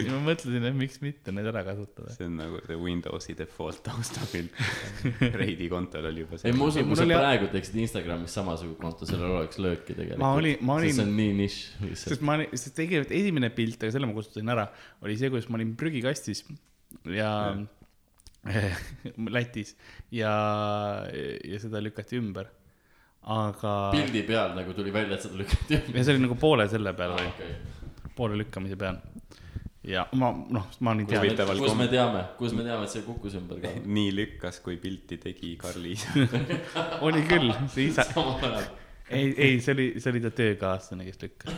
ja 0.00 0.08
ma 0.12 0.20
mõtlesin, 0.28 0.64
et 0.68 0.76
miks 0.78 1.00
mitte 1.02 1.32
neid 1.34 1.48
ära 1.50 1.62
kasutada. 1.66 2.12
see 2.14 2.28
on 2.30 2.36
nagu 2.38 2.60
see 2.64 2.76
Windowsi 2.80 3.34
default 3.36 3.80
taustapilt. 3.84 4.56
Reidi 5.40 5.68
kontol 5.72 6.06
oli 6.12 6.22
juba 6.24 6.38
ei, 6.38 6.42
see. 6.46 6.56
ma 6.56 6.68
usun, 6.70 6.84
Ei, 6.84 6.88
kui 6.88 7.00
sa 7.00 7.04
oli- 7.08 7.18
praegu 7.18 7.50
teeksid 7.52 7.78
Instagramis 7.84 8.36
samasugune 8.40 8.78
konto, 8.80 9.08
sellel 9.10 9.34
oleks 9.40 9.58
lööki 9.60 9.92
tegelikult. 9.92 10.22
Ma 10.22 10.32
olin- 10.38 10.62
ma 10.64 10.78
olin- 10.80 10.94
see 10.96 11.04
on 11.04 11.12
nii 11.18 11.32
nišš 11.42 11.58
lihtsalt. 11.84 12.12
sest 12.14 12.24
ma 12.28 12.38
olin, 12.38 12.54
sest 12.56 12.76
tegelikult 12.78 13.12
esimene 13.20 13.50
pilt, 13.58 13.80
aga 13.82 13.96
selle 13.98 14.08
ma 14.08 14.16
kustutasin 14.16 14.54
ära, 14.56 14.68
oli 15.04 15.18
see, 15.20 15.32
kus 15.34 15.50
ma 15.52 15.60
olin 15.60 15.74
prügikastis 15.80 16.44
ja 17.12 17.32
Lätis 19.36 19.74
ja, 20.14 20.32
ja 21.44 21.58
seda 21.62 21.80
lükati 21.82 22.18
ümber. 22.20 22.46
aga, 23.26 23.72
pildi 23.92 24.22
peal 24.28 24.52
nagu 24.54 24.74
tuli 24.76 24.92
välja, 24.94 25.16
et 25.18 25.22
seda 25.26 25.40
lükati 25.40 25.78
ümber. 25.80 25.96
ja 25.98 26.04
see 26.06 26.14
oli 26.14 26.22
nagu 26.28 26.36
poole 26.40 26.68
selle 26.70 26.92
peal 26.98 27.16
või, 27.18 27.26
Okay. 27.34 27.56
poole 28.16 28.38
lükkamise 28.38 28.76
peal. 28.78 29.00
ja 29.86 30.06
ma, 30.18 30.30
noh, 30.50 30.68
ma 30.80 30.94
olin 30.94 31.06
teadnud, 31.06 31.26
huvitaval 31.30 31.58
kus 31.62 31.68
kom- 31.72 31.78
me 31.82 31.88
teame, 31.90 32.22
kus 32.38 32.54
me 32.58 32.62
teame, 32.66 32.86
et 32.86 32.90
see 32.94 33.02
kukkus 33.06 33.34
ümber 33.38 33.60
ka? 33.62 33.74
nii 33.98 34.14
lükkas, 34.14 34.60
kui 34.64 34.76
pilti 34.82 35.18
tegi 35.22 35.56
Karli 35.60 35.92
isa. 35.98 36.26
oli 37.06 37.22
küll, 37.28 37.50
see 37.74 37.90
isa, 37.90 38.06
ei, 39.10 39.30
ei, 39.38 39.60
see 39.62 39.74
oli, 39.74 39.88
see 40.02 40.10
oli 40.14 40.22
ta 40.24 40.30
töökaaslane, 40.34 41.04
kes 41.06 41.22
lükkas. 41.22 41.54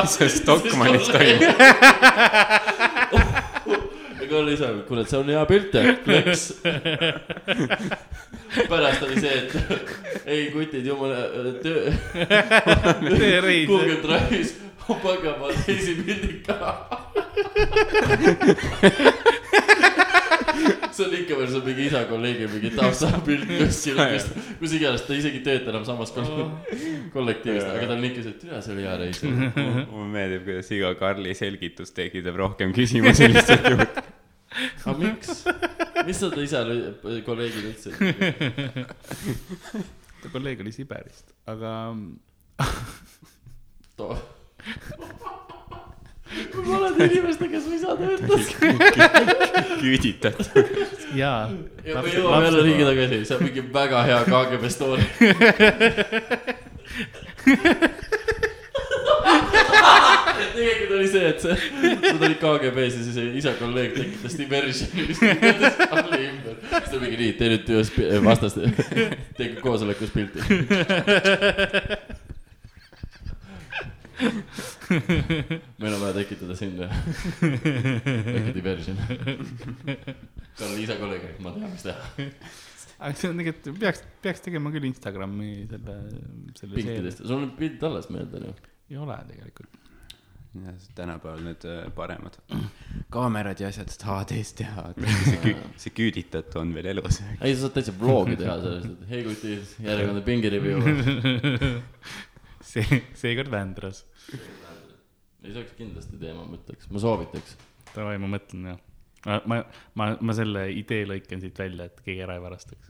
Mis 0.00 0.14
see 0.16 0.28
Stockmannis 0.28 1.08
toimub? 1.10 1.54
oli 4.30 4.52
ise, 4.54 4.66
kuule, 4.88 5.04
see 5.06 5.18
on 5.18 5.28
hea 5.28 5.46
pilt, 5.46 5.72
flex. 6.04 6.52
pärast 8.68 9.02
oli 9.02 9.20
see, 9.20 9.38
et 9.38 9.52
ei 10.26 10.50
kutid, 10.54 10.86
jumala 10.86 11.16
töö, 11.62 11.92
Google 13.66 13.98
Drive'is 14.04 14.54
on 14.88 14.96
pagama 15.02 15.46
teisi 15.66 15.94
pildid 16.04 16.40
ka. 16.46 16.56
See 21.00 21.08
on 21.08 21.14
ikka 21.16 21.36
veel 21.40 21.50
see 21.54 21.62
mingi 21.66 21.86
isa 21.88 22.00
kolleegi 22.10 22.46
mingi 22.52 22.70
taustapilt 22.76 23.46
kuskil, 23.48 24.00
kus, 24.12 24.26
kus 24.60 24.74
iganes, 24.76 25.04
ta 25.06 25.16
isegi 25.16 25.40
ei 25.40 25.44
tööta 25.46 25.72
enam 25.72 25.86
samas 25.88 26.12
koll- 26.14 26.50
kollektiivis, 27.14 27.66
aga 27.72 27.88
ta 27.90 27.96
on 27.96 28.06
ikka 28.10 28.24
see, 28.26 28.34
et 28.34 28.42
tere, 28.44 28.60
see 28.66 28.74
oli 28.76 28.86
hea 28.86 28.96
reis. 29.00 29.22
mulle 29.92 30.08
meeldib, 30.14 30.44
kuidas 30.48 30.72
iga 30.76 30.92
Karli 31.00 31.34
selgitus 31.38 31.94
tekitab 31.96 32.38
rohkem 32.40 32.74
küsimusi 32.76 33.30
lihtsalt 33.32 33.70
juurde. 33.72 34.04
aga 34.84 34.96
miks, 34.98 35.44
mis 36.08 36.20
sa 36.20 36.30
ta 36.34 36.44
isale, 36.44 36.76
kolleegile 37.26 37.72
ütlesid? 37.72 37.96
ta 40.20 40.34
kolleeg 40.34 40.60
oli 40.64 40.74
Siberist, 40.74 41.32
aga 41.48 41.72
too. 43.96 44.18
Olen 46.58 47.10
inimestega, 47.10 47.50
kes 47.50 47.66
mu 47.66 47.74
isa 47.74 47.96
töötas. 47.96 48.44
küüditatud. 49.80 50.46
jaa. 51.14 51.50
ja 51.84 52.02
me 52.02 52.08
jõuame 52.14 52.44
jälle 52.48 52.62
riigi 52.66 52.84
tagasi, 52.88 53.20
see 53.28 53.36
on 53.36 53.44
mingi 53.46 53.62
väga 53.74 54.02
hea 54.08 54.20
KGB 54.28 54.64
story. 54.72 55.04
see, 61.10 61.26
et 61.26 61.40
see, 61.42 61.56
nad 62.04 62.22
olid 62.22 62.38
KGB-s 62.40 62.94
ja 62.98 63.02
siis 63.06 63.18
isa 63.40 63.52
kolleeg 63.58 63.94
tekitas 63.96 64.34
diversion'i, 64.38 65.06
mis 65.08 65.18
teatas 65.22 65.78
Karli 65.80 66.20
ümber. 66.28 66.54
siis 66.70 66.90
ta 66.92 66.96
mingi 67.02 67.16
nii, 67.22 67.32
tee 67.38 67.48
nüüd 67.54 67.64
töös 67.68 67.88
pi- 67.94 68.10
vastast, 68.24 68.56
tee 69.38 69.48
koosolekus 69.62 70.10
pilti. 70.14 70.38
meil 75.80 75.94
on 75.94 76.00
vaja 76.00 76.16
tekitada 76.20 76.56
sinna 76.58 76.88
väike 78.34 78.54
diversion. 78.56 78.98
Karli 80.58 80.82
isa 80.84 80.98
kolleeg, 81.00 81.38
ma 81.44 81.54
tean, 81.54 81.70
mis 81.72 81.86
teha. 81.86 82.28
aga 83.00 83.16
see 83.16 83.30
on 83.30 83.40
tegelikult, 83.40 83.78
peaks, 83.80 84.02
peaks 84.24 84.42
tegema 84.44 84.72
küll 84.74 84.88
Instagrami 84.90 85.52
selle, 85.70 85.98
selle. 86.58 86.74
piltidest, 86.74 87.22
sul 87.24 87.38
on 87.38 87.52
pildid 87.58 87.86
alles, 87.88 88.10
ma 88.12 88.20
eeldan 88.24 88.50
ju. 88.50 88.56
ei 88.90 88.98
ole 89.00 89.16
tegelikult. 89.30 89.78
tänapäeval 90.98 91.44
need 91.46 91.64
äh, 91.70 91.84
paremad 91.94 92.36
kaamerad 93.14 93.60
ja 93.62 93.68
asjad 93.70 93.92
saad 93.94 94.32
HD-s 94.32 94.56
teha, 94.58 94.88
see 94.98 95.38
kü-, 95.44 95.68
see 95.78 95.94
küüditatu 95.94 96.60
on 96.60 96.74
veel 96.74 96.90
elus. 96.96 97.22
ei, 97.38 97.54
sa 97.54 97.66
saad 97.66 97.78
täitsa 97.78 97.94
vlogi 98.00 98.36
teha 98.40 98.58
sellest, 98.64 98.96
et 98.96 99.12
hei 99.14 99.22
kutid, 99.28 99.76
järjekordne 99.86 100.24
pingireview. 100.26 100.78
see, 102.72 103.04
seekord 103.22 103.54
Vändras. 103.54 104.04
ei, 105.44 105.50
see 105.52 105.60
oleks 105.62 105.74
kindlasti 105.78 106.20
teema, 106.20 106.44
ma 106.46 106.58
ütleks, 106.58 106.88
ma 106.92 106.98
soovitaks. 107.02 107.56
Davai, 107.94 108.16
ma 108.22 108.28
mõtlen 108.30 108.62
jah. 108.72 108.78
ma, 109.26 109.40
ma, 109.48 109.56
ma, 109.98 110.04
ma 110.20 110.32
selle 110.36 110.62
idee 110.76 111.02
lõikan 111.08 111.40
siit 111.42 111.56
välja, 111.60 111.82
et 111.90 111.98
keegi 112.04 112.22
ära 112.26 112.34
ei 112.38 112.44
varastaks. 112.44 112.86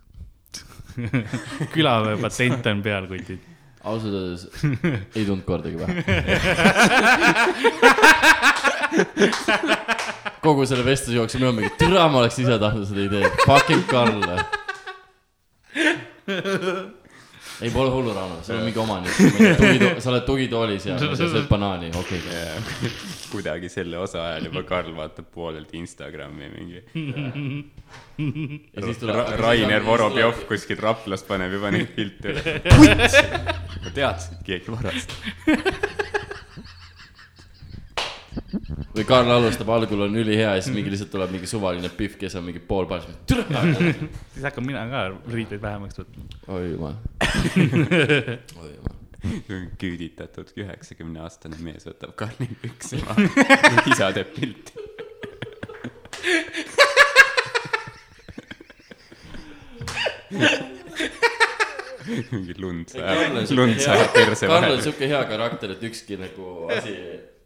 külaväe 1.74 2.16
patent 2.20 2.64
on 2.66 2.80
peal, 2.82 3.04
kutid. 3.10 3.42
ausalt 3.86 4.14
öeldes 4.18 4.42
ei 5.16 5.24
tulnud 5.24 5.44
kordagi 5.46 5.76
pähe. 5.78 5.94
kogu 10.44 10.66
selle 10.66 10.84
vestluse 10.84 11.16
jooksul 11.16 11.40
minu 11.44 11.52
mingi, 11.60 11.70
türa 11.80 12.08
ma 12.10 12.18
oleks 12.24 12.38
ise 12.42 12.58
tahtnud 12.60 12.86
seda 12.90 13.02
ideed, 13.06 13.32
fucking 13.46 13.84
Karl. 13.90 14.20
ei, 17.60 17.70
pole 17.70 17.90
hullu, 17.92 18.12
Rauno, 18.16 18.38
sul 18.42 18.56
on 18.56 18.64
mingi 18.64 18.80
omanik, 18.80 19.12
sa 20.02 20.12
oled 20.12 20.24
tugitoolis 20.28 20.86
ja 20.88 20.96
sööd 20.98 21.48
banaani, 21.50 21.90
okei 21.96 22.20
okay. 22.24 22.92
kuidagi 23.32 23.70
selle 23.72 23.98
osa 24.00 24.24
ajal 24.30 24.48
juba 24.50 24.64
Karl 24.68 24.94
vaatab 24.96 25.28
poolelt 25.34 25.74
Instagrami 25.76 26.50
mingi. 26.54 26.82
ja 28.74 28.84
siis 28.86 29.00
tuleb. 29.02 29.34
Rainer 29.40 29.84
Vorobjov. 29.86 30.44
kuskilt 30.48 30.82
Raplas 30.84 31.24
paneb 31.28 31.52
juba 31.58 31.72
neid 31.74 31.92
pilte 31.96 32.34
üles. 32.34 33.18
ma 33.84 33.94
teadsin, 33.94 34.40
et 34.40 34.46
keegi 34.46 34.76
varastab. 34.76 36.08
Või 38.94 39.04
Karl 39.08 39.30
alustab, 39.34 39.70
algul 39.74 40.06
on 40.06 40.16
ülihea 40.22 40.54
ja 40.56 40.62
siis 40.62 40.74
mingi 40.74 40.92
lihtsalt 40.92 41.12
tuleb 41.14 41.32
mingi 41.34 41.50
suvaline 41.50 41.90
pihv, 41.96 42.16
kes 42.20 42.36
on 42.40 42.46
mingi 42.48 42.62
pool 42.62 42.88
paas, 42.90 43.06
türa. 43.30 43.44
siis 44.34 44.46
hakkan 44.46 44.66
mina 44.66 44.86
ka 44.90 45.04
riideid 45.30 45.62
vähemaks 45.62 46.00
võtma. 46.02 46.26
oi 46.56 46.70
jumal, 46.72 46.96
oi 48.62 48.72
jumal. 48.74 48.96
küüditatud 49.80 50.54
üheksakümne 50.56 51.22
aastane 51.26 51.60
mees 51.62 51.86
võtab 51.88 52.16
Karli 52.18 52.48
pükse 52.62 53.02
maha, 53.04 53.28
isa 53.92 54.12
teeb 54.16 54.34
pilti. 54.36 54.88
mingi 62.30 62.54
lund 62.58 62.88
sajab, 62.90 63.50
lund 63.54 63.80
sajab 63.82 64.14
perse 64.14 64.46
Karl 64.46 64.56
on 64.56 64.70
vahele. 64.70 64.84
siuke 64.86 65.10
hea 65.10 65.20
karakter, 65.28 65.74
et 65.76 65.84
ükski 65.90 66.18
nagu 66.20 66.46
asi 66.74 66.94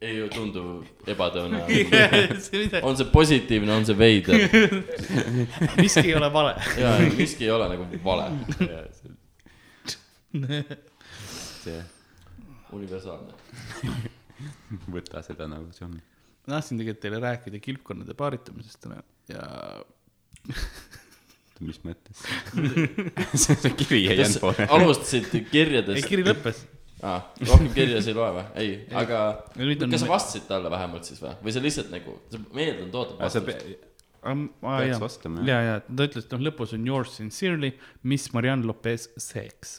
ei 0.03 0.17
ju 0.19 0.29
tundu 0.33 0.63
ebatõenäoline. 1.11 2.81
on 2.89 2.97
see 2.99 3.09
positiivne, 3.13 3.73
on 3.75 3.87
see 3.89 3.97
veider 3.99 4.37
miski 5.83 6.07
ei 6.09 6.17
ole 6.19 6.31
vale. 6.35 6.55
ja 6.81 6.97
miski 7.15 7.47
ei 7.47 7.53
ole 7.55 7.69
nagu 7.73 7.87
vale, 8.05 8.27
see, 11.63 11.79
universaalne. 12.75 13.33
võta 14.91 15.23
seda 15.27 15.49
nagu 15.51 15.71
see 15.77 15.87
on. 15.87 15.97
ma 16.45 16.59
tahtsin 16.59 16.81
tegelikult 16.81 17.05
teile 17.07 17.23
rääkida 17.23 17.63
kilpkonnade 17.63 18.19
paaritamisest 18.19 18.83
täna 18.85 19.01
ja 19.31 19.45
mis 21.65 21.79
mõttes? 21.87 22.25
see 23.39 23.75
kivi 23.79 24.05
ei 24.11 24.19
jäänud 24.21 24.41
poole. 24.43 24.67
alustasid 24.77 25.31
ei, 25.33 25.45
kirjadest, 25.53 26.09
kiri 26.11 26.27
lõppes. 26.27 26.65
Ah, 27.05 27.25
rohkem 27.49 27.71
kirjas 27.77 28.09
ei 28.11 28.17
loe 28.17 28.31
või? 28.39 28.45
ei, 28.61 28.75
aga 28.97 29.23
on- 29.61 29.91
kas 29.93 30.03
sa 30.05 30.11
vastasid 30.11 30.47
talle 30.49 30.71
vähemalt 30.73 31.09
siis 31.09 31.21
või, 31.23 31.35
või 31.45 31.55
sa 31.57 31.63
lihtsalt 31.65 31.91
nagu, 31.95 32.17
sa 32.33 32.41
meeldnud 32.57 32.95
ootad 33.01 33.21
vastust? 33.21 33.51
pe-, 33.51 33.79
Peaks 34.25 35.01
vastama, 35.03 35.43
jah. 35.45 35.49
ja, 35.53 35.73
ja 35.75 35.81
ta 35.85 36.07
ütles, 36.09 36.25
et 36.25 36.31
noh, 36.33 36.45
lõpus 36.49 36.73
on 36.77 36.87
yours 36.89 37.17
sincerely, 37.21 37.75
Miss 38.09 38.33
Marianne 38.33 38.65
Lopez 38.65 39.11
Sex. 39.21 39.79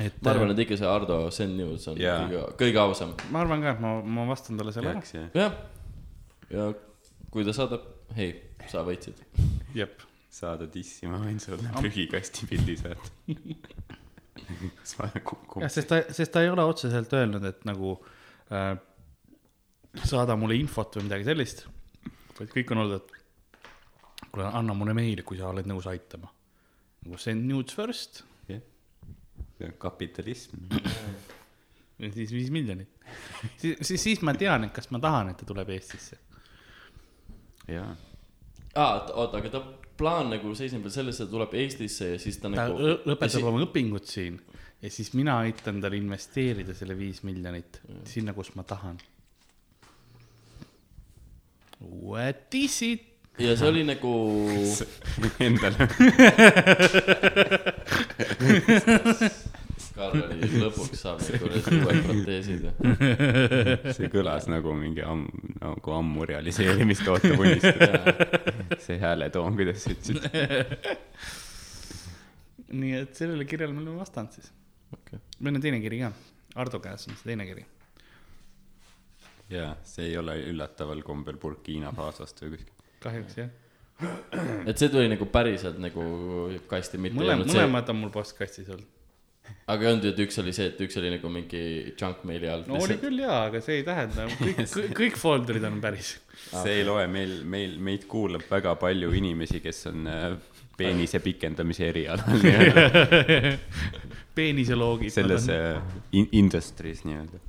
et 0.00 0.16
ma 0.24 0.32
arvan, 0.32 0.54
et 0.54 0.62
ikka 0.64 0.78
see 0.80 0.88
Ardo 0.88 1.18
Sen 1.34 1.52
News 1.58 1.84
on 1.92 2.00
Jaa. 2.00 2.22
kõige, 2.24 2.44
kõige 2.64 2.80
ausam. 2.80 3.12
ma 3.30 3.42
arvan 3.44 3.66
ka, 3.66 3.74
et 3.76 3.82
ma, 3.84 3.98
ma 4.00 4.24
vastan 4.30 4.56
talle 4.60 4.72
selle 4.72 4.94
ära. 4.94 5.26
jah. 5.36 5.58
ja 6.50 6.70
kui 7.30 7.44
ta 7.46 7.52
saadab, 7.54 7.84
hei, 8.16 8.32
sa 8.72 8.86
võitsid. 8.86 9.20
jep, 9.76 10.00
saada 10.32 10.66
tissi, 10.72 11.04
ma 11.10 11.20
võin 11.20 11.38
sulle 11.42 11.68
prügikasti 11.76 12.48
pildi 12.48 12.78
saata. 12.80 13.12
kas 14.80 14.96
ma 14.98 15.10
kukun 15.18 15.66
jah,? 15.66 15.72
sest 15.72 15.90
ta, 15.90 16.00
sest 16.14 16.32
ta 16.34 16.44
ei 16.44 16.52
ole 16.52 16.64
otseselt 16.66 17.12
öelnud, 17.18 17.44
et 17.50 17.64
nagu 17.68 17.96
äh, 18.52 18.72
saada 20.04 20.36
mulle 20.38 20.58
infot 20.60 20.98
või 20.98 21.08
midagi 21.08 21.28
sellist, 21.28 21.64
vaid 22.38 22.52
kõik 22.54 22.74
on 22.74 22.84
olnud, 22.84 23.00
et 23.00 24.26
kuule, 24.30 24.46
anna 24.46 24.76
mulle 24.76 24.94
meili, 24.96 25.26
kui 25.26 25.40
sa 25.40 25.50
oled 25.50 25.66
nõus 25.68 25.88
aitama. 25.90 26.30
nagu 27.04 27.18
send 27.18 27.48
nudes 27.48 27.74
first 27.74 28.24
see 29.60 29.68
on 29.68 29.72
kapitalism. 29.78 30.56
ja 31.98 32.12
siis 32.12 32.32
viis 32.32 32.50
miljonit. 32.50 32.88
siis, 33.56 33.76
siis, 33.80 34.02
siis 34.02 34.22
ma 34.22 34.34
tean, 34.34 34.64
et 34.64 34.72
kas 34.72 34.90
ma 34.90 35.00
tahan, 35.02 35.32
et 35.32 35.40
ta 35.40 35.48
tuleb 35.48 35.68
Eestisse. 35.76 36.18
jaa, 37.68 37.90
aa, 38.74 38.94
oota, 39.14 39.38
aga 39.38 39.52
ta 39.52 39.62
plaan 40.00 40.32
nagu 40.32 40.54
seisneb 40.56 40.86
veel 40.86 40.94
selles, 40.94 41.20
et 41.20 41.28
ta 41.28 41.34
tuleb 41.34 41.54
Eestisse 41.60 42.14
ja 42.14 42.18
siis 42.22 42.40
ta 42.40 42.48
ta 42.48 42.54
nagu. 42.56 42.96
lõpetab 43.08 43.46
oma 43.50 43.60
õpingud 43.66 44.08
siin 44.08 44.40
ja 44.80 44.90
siis 44.92 45.12
mina 45.14 45.38
aitan 45.44 45.80
tal 45.82 45.94
investeerida 45.98 46.74
selle 46.76 46.96
viis 46.98 47.22
miljonit 47.28 47.80
sinna, 48.08 48.32
kus 48.36 48.54
ma 48.56 48.64
tahan. 48.64 48.96
What 51.80 52.54
is 52.54 52.82
it? 52.84 53.06
ja 53.40 53.54
see 53.56 53.68
oli 53.68 53.84
nagu, 53.88 54.12
endale. 55.46 55.88
Karl 59.94 60.22
oli 60.24 60.48
lõpuks 60.62 61.02
saab 61.02 61.20
need 61.24 61.40
kuradi 61.42 61.76
uued 61.80 62.00
proteesid 62.06 62.66
ja. 62.66 62.72
see 63.96 64.10
kõlas 64.12 64.46
nagu 64.50 64.74
mingi 64.76 65.02
amm-, 65.04 65.28
nagu 65.58 65.94
ammu 65.96 66.26
realiseerimist 66.30 67.08
ootav 67.10 67.42
unistus. 67.42 67.80
see 68.86 68.98
hääletoon, 69.02 69.58
kuidas 69.58 69.84
sa 69.84 69.94
ütlesid. 69.94 70.28
nii 72.70 72.94
et 73.00 73.18
sellele 73.18 73.46
kirjale 73.50 73.74
me 73.74 73.82
oleme 73.82 74.02
vastanud 74.02 74.36
siis. 74.38 74.52
okei, 74.94 75.18
meil 75.40 75.58
on 75.58 75.64
teine 75.64 75.82
kiri 75.82 76.04
ka, 76.04 76.12
Ardo 76.60 76.82
käes 76.82 77.08
on 77.08 77.18
see 77.18 77.32
teine 77.32 77.48
kiri. 77.48 77.66
jaa, 79.56 79.74
see 79.86 80.10
ei 80.12 80.16
ole 80.20 80.38
üllataval 80.52 81.02
kombel 81.06 81.40
Burkina 81.42 81.90
Fasost 81.96 82.44
või 82.44 82.54
kuskilt. 82.54 82.86
kahjuks 83.02 83.42
jah. 83.42 83.50
et 84.70 84.78
see 84.78 84.88
tuli 84.92 85.10
nagu 85.10 85.26
päriselt 85.34 85.82
nagu 85.82 86.06
kasti, 86.70 87.02
mitte 87.02 87.18
ei 87.18 87.24
mõlemad, 87.24 87.44
olnud 87.44 87.54
see, 87.54 87.60
mõlemad 87.60 87.94
on 87.94 88.02
mul 88.04 88.14
postkastis 88.14 88.70
olnud. 88.70 88.96
Aga 89.70 89.86
ei 89.86 89.90
olnud 89.92 90.06
ju, 90.06 90.12
et 90.14 90.22
üks 90.24 90.40
oli 90.42 90.54
see, 90.56 90.70
et 90.72 90.80
üks 90.84 90.96
oli 91.00 91.12
nagu 91.14 91.30
mingi 91.32 91.62
junk 91.98 92.24
maili 92.28 92.48
all. 92.50 92.64
no 92.68 92.80
oli 92.82 92.96
küll 93.02 93.22
jaa, 93.22 93.42
aga 93.48 93.62
see 93.64 93.80
ei 93.80 93.84
tähenda, 93.86 94.26
kõik, 94.40 94.62
kõik 95.00 95.18
folder'id 95.20 95.66
on 95.68 95.78
päris. 95.82 96.16
see 96.50 96.80
ei 96.80 96.86
loe, 96.86 97.06
meil, 97.10 97.40
meil, 97.44 97.76
meid 97.90 98.06
kuulab 98.10 98.46
väga 98.50 98.74
palju 98.80 99.12
inimesi, 99.20 99.62
kes 99.64 99.86
on 99.92 100.10
äh, 100.10 100.26
peenise 100.80 101.20
pikendamise 101.24 101.90
erialal 101.90 102.40
nii-öelda 102.44 103.54
peeniseloogid. 104.34 105.14
selles 105.14 105.48
äh, 105.52 105.80
in- 106.12 106.30
industry's 106.32 107.04
nii-öelda. 107.06 107.46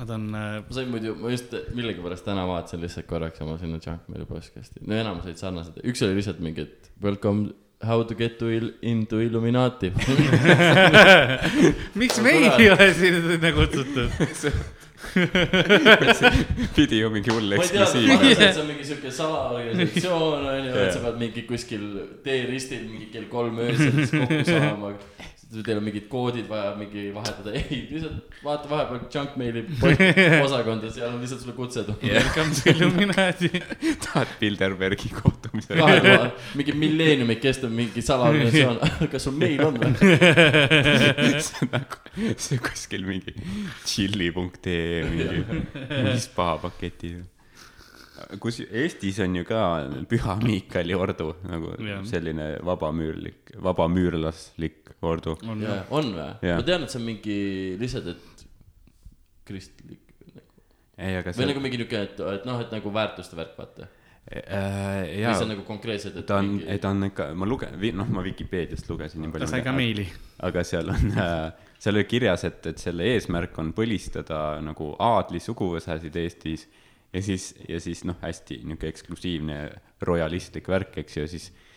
Nad 0.00 0.10
on 0.16 0.28
äh, 0.32 0.52
ma 0.64 0.74
sain 0.74 0.88
muidu, 0.88 1.14
ma 1.20 1.32
just 1.34 1.52
millegipärast 1.76 2.24
täna 2.24 2.46
vaatasin 2.48 2.80
lihtsalt 2.80 3.08
korraks 3.10 3.42
oma 3.44 3.58
sinna 3.60 3.80
junk 3.84 4.06
maili 4.08 4.28
postkasti, 4.28 4.82
no 4.86 4.96
enamus 4.96 5.28
olid 5.28 5.40
sarnased, 5.42 5.82
üks 5.84 6.06
oli 6.06 6.16
lihtsalt 6.18 6.40
mingi, 6.44 6.64
et 6.68 6.94
welcome 7.04 7.52
how 7.82 8.02
to 8.02 8.14
get 8.14 8.38
to 8.38 8.50
il- 8.50 8.74
into 8.82 9.20
Illuminati. 9.20 9.92
miks 12.00 12.20
meid 12.20 12.52
ei 12.58 12.70
ole 12.70 12.92
sinna 12.94 13.52
kutsutud? 13.52 14.10
pidi 16.76 16.98
ju 16.98 17.10
mingi 17.10 17.30
hull 17.32 17.54
ma 17.56 17.62
ei 17.64 17.68
tea, 17.68 17.82
eksklusiiv. 17.82 18.24
et 18.30 18.40
see 18.54 18.60
on 18.60 18.66
mingi 18.68 18.84
siuke 18.84 19.12
salaorganisatsioon 19.16 20.44
onju, 20.52 20.74
et 20.76 20.92
sa 20.92 21.00
pead 21.06 21.16
mingi 21.22 21.44
kuskil 21.48 21.86
teeristil 22.24 22.84
mingi 22.84 23.08
kell 23.14 23.28
kolm 23.32 23.58
öösel 23.64 23.94
siis 23.96 24.12
kokku 24.12 24.42
saama. 24.48 24.92
Teil 25.50 25.80
on 25.80 25.84
mingid 25.84 26.06
koodid 26.10 26.46
vaja 26.48 26.74
mingi 26.78 27.08
vahetada, 27.14 27.52
ei, 27.58 27.80
lihtsalt 27.90 28.36
vaata 28.44 28.70
vahepeal 28.70 29.00
junk 29.14 29.34
meili 29.40 29.64
osakonda, 30.46 30.90
seal 30.94 31.10
on 31.10 31.18
lihtsalt 31.22 31.42
sulle 31.42 31.56
kutse 31.56 31.82
tulnud. 31.86 32.04
Welcome 32.06 32.54
to 32.54 32.70
Illuminati. 32.70 33.50
tahad 34.04 34.36
Bilderbergi 34.40 35.10
kohtumisele? 35.16 35.82
vahepeal 35.82 36.28
mingi 36.58 36.76
milleeniumit 36.84 37.42
kestev 37.42 37.74
mingi 37.74 38.04
salaorganisatsioon, 38.06 39.10
kas 39.10 39.26
sul 39.26 39.34
meil 39.40 39.64
on 39.66 39.80
või? 39.82 39.90
see 41.42 41.66
on 41.66 41.74
nagu, 41.74 42.00
see 42.36 42.60
on 42.60 42.64
kuskil 42.70 43.10
mingi 43.10 43.34
chilli.ee 43.88 45.02
mingi, 45.10 45.66
mis 46.06 46.30
paha 46.36 46.60
paketi. 46.68 47.16
kus 48.38 48.62
Eestis 48.68 49.18
on 49.24 49.34
ju 49.40 49.48
ka 49.48 49.64
Püha 50.06 50.38
Miikali 50.44 50.94
ordu 50.94 51.32
nagu 51.48 51.74
Jah. 51.82 52.06
selline 52.06 52.52
vabamüürlik, 52.66 53.56
vabamüürlaslik 53.66 54.89
ordu. 55.06 55.36
on 55.90 56.12
või? 56.16 56.30
Ma 56.44 56.62
tean, 56.66 56.84
et 56.84 56.92
see 56.92 57.00
on 57.00 57.06
mingi 57.06 57.40
lihtsalt, 57.80 58.10
et 58.12 58.44
kristlik 59.48 60.06
ei, 61.00 61.16
aga 61.16 61.32
või 61.32 61.38
see 61.38 61.48
nagu 61.48 61.62
mingi 61.64 61.80
niuke, 61.80 62.04
et, 62.08 62.20
et 62.34 62.44
noh, 62.48 62.60
et 62.60 62.74
nagu 62.74 62.92
väärtuste 62.92 63.38
värk, 63.38 63.54
vaata. 63.56 63.88
äh,, 64.28 64.42
või 64.52 65.22
jaa 65.22 65.32
see 65.32 65.46
on, 65.46 65.52
nagu 65.54 65.64
konkreetselt, 65.64 66.18
et 66.20 66.28
ta 66.28 66.42
on, 66.42 66.50
mingi... 66.58 66.76
ta 66.82 66.92
on 66.92 67.08
ikka, 67.08 67.30
ma 67.40 67.48
luge-, 67.48 67.70
noh, 67.96 68.10
ma 68.12 68.24
Vikipeediast 68.26 68.90
lugesin 68.90 69.24
nii 69.24 69.32
ta 69.32 69.38
palju. 69.38 69.50
sai 69.54 69.64
ka 69.64 69.72
meili. 69.76 70.04
aga 70.48 70.64
seal 70.66 70.92
on 70.92 71.16
äh,, 71.16 71.70
seal 71.80 71.96
oli 71.96 72.04
kirjas, 72.10 72.44
et, 72.50 72.60
et 72.68 72.84
selle 72.84 73.08
eesmärk 73.14 73.56
on 73.62 73.72
põlistada 73.76 74.60
nagu 74.64 74.92
aadli 75.00 75.40
suguvõsasid 75.40 76.20
Eestis 76.20 76.68
ja 77.14 77.24
siis, 77.24 77.54
ja 77.64 77.80
siis 77.80 78.04
noh, 78.04 78.20
hästi 78.20 78.60
niisugune 78.60 78.92
eksklusiivne 78.92 79.58
royalistlik 80.04 80.68
värk, 80.68 81.00
eks 81.00 81.16
ju, 81.16 81.26
siis 81.32 81.48
äh, 81.48 81.69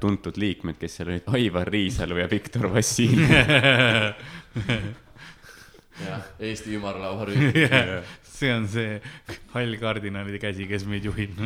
tuntud 0.00 0.38
liikmed, 0.40 0.78
kes 0.80 0.96
seal 0.98 1.12
olid, 1.12 1.28
Aivar 1.38 1.68
Riisalu 1.70 2.18
ja 2.18 2.26
Viktor 2.30 2.66
Vassiljev. 2.72 4.16
jah, 6.06 6.24
Eesti 6.40 6.74
ümarlauarühm. 6.78 7.52
see 8.38 8.52
on 8.54 8.68
see 8.70 9.00
hall 9.54 9.76
kardinalide 9.80 10.38
käsi, 10.42 10.66
kes 10.70 10.86
meid 10.88 11.06
juhib. 11.08 11.38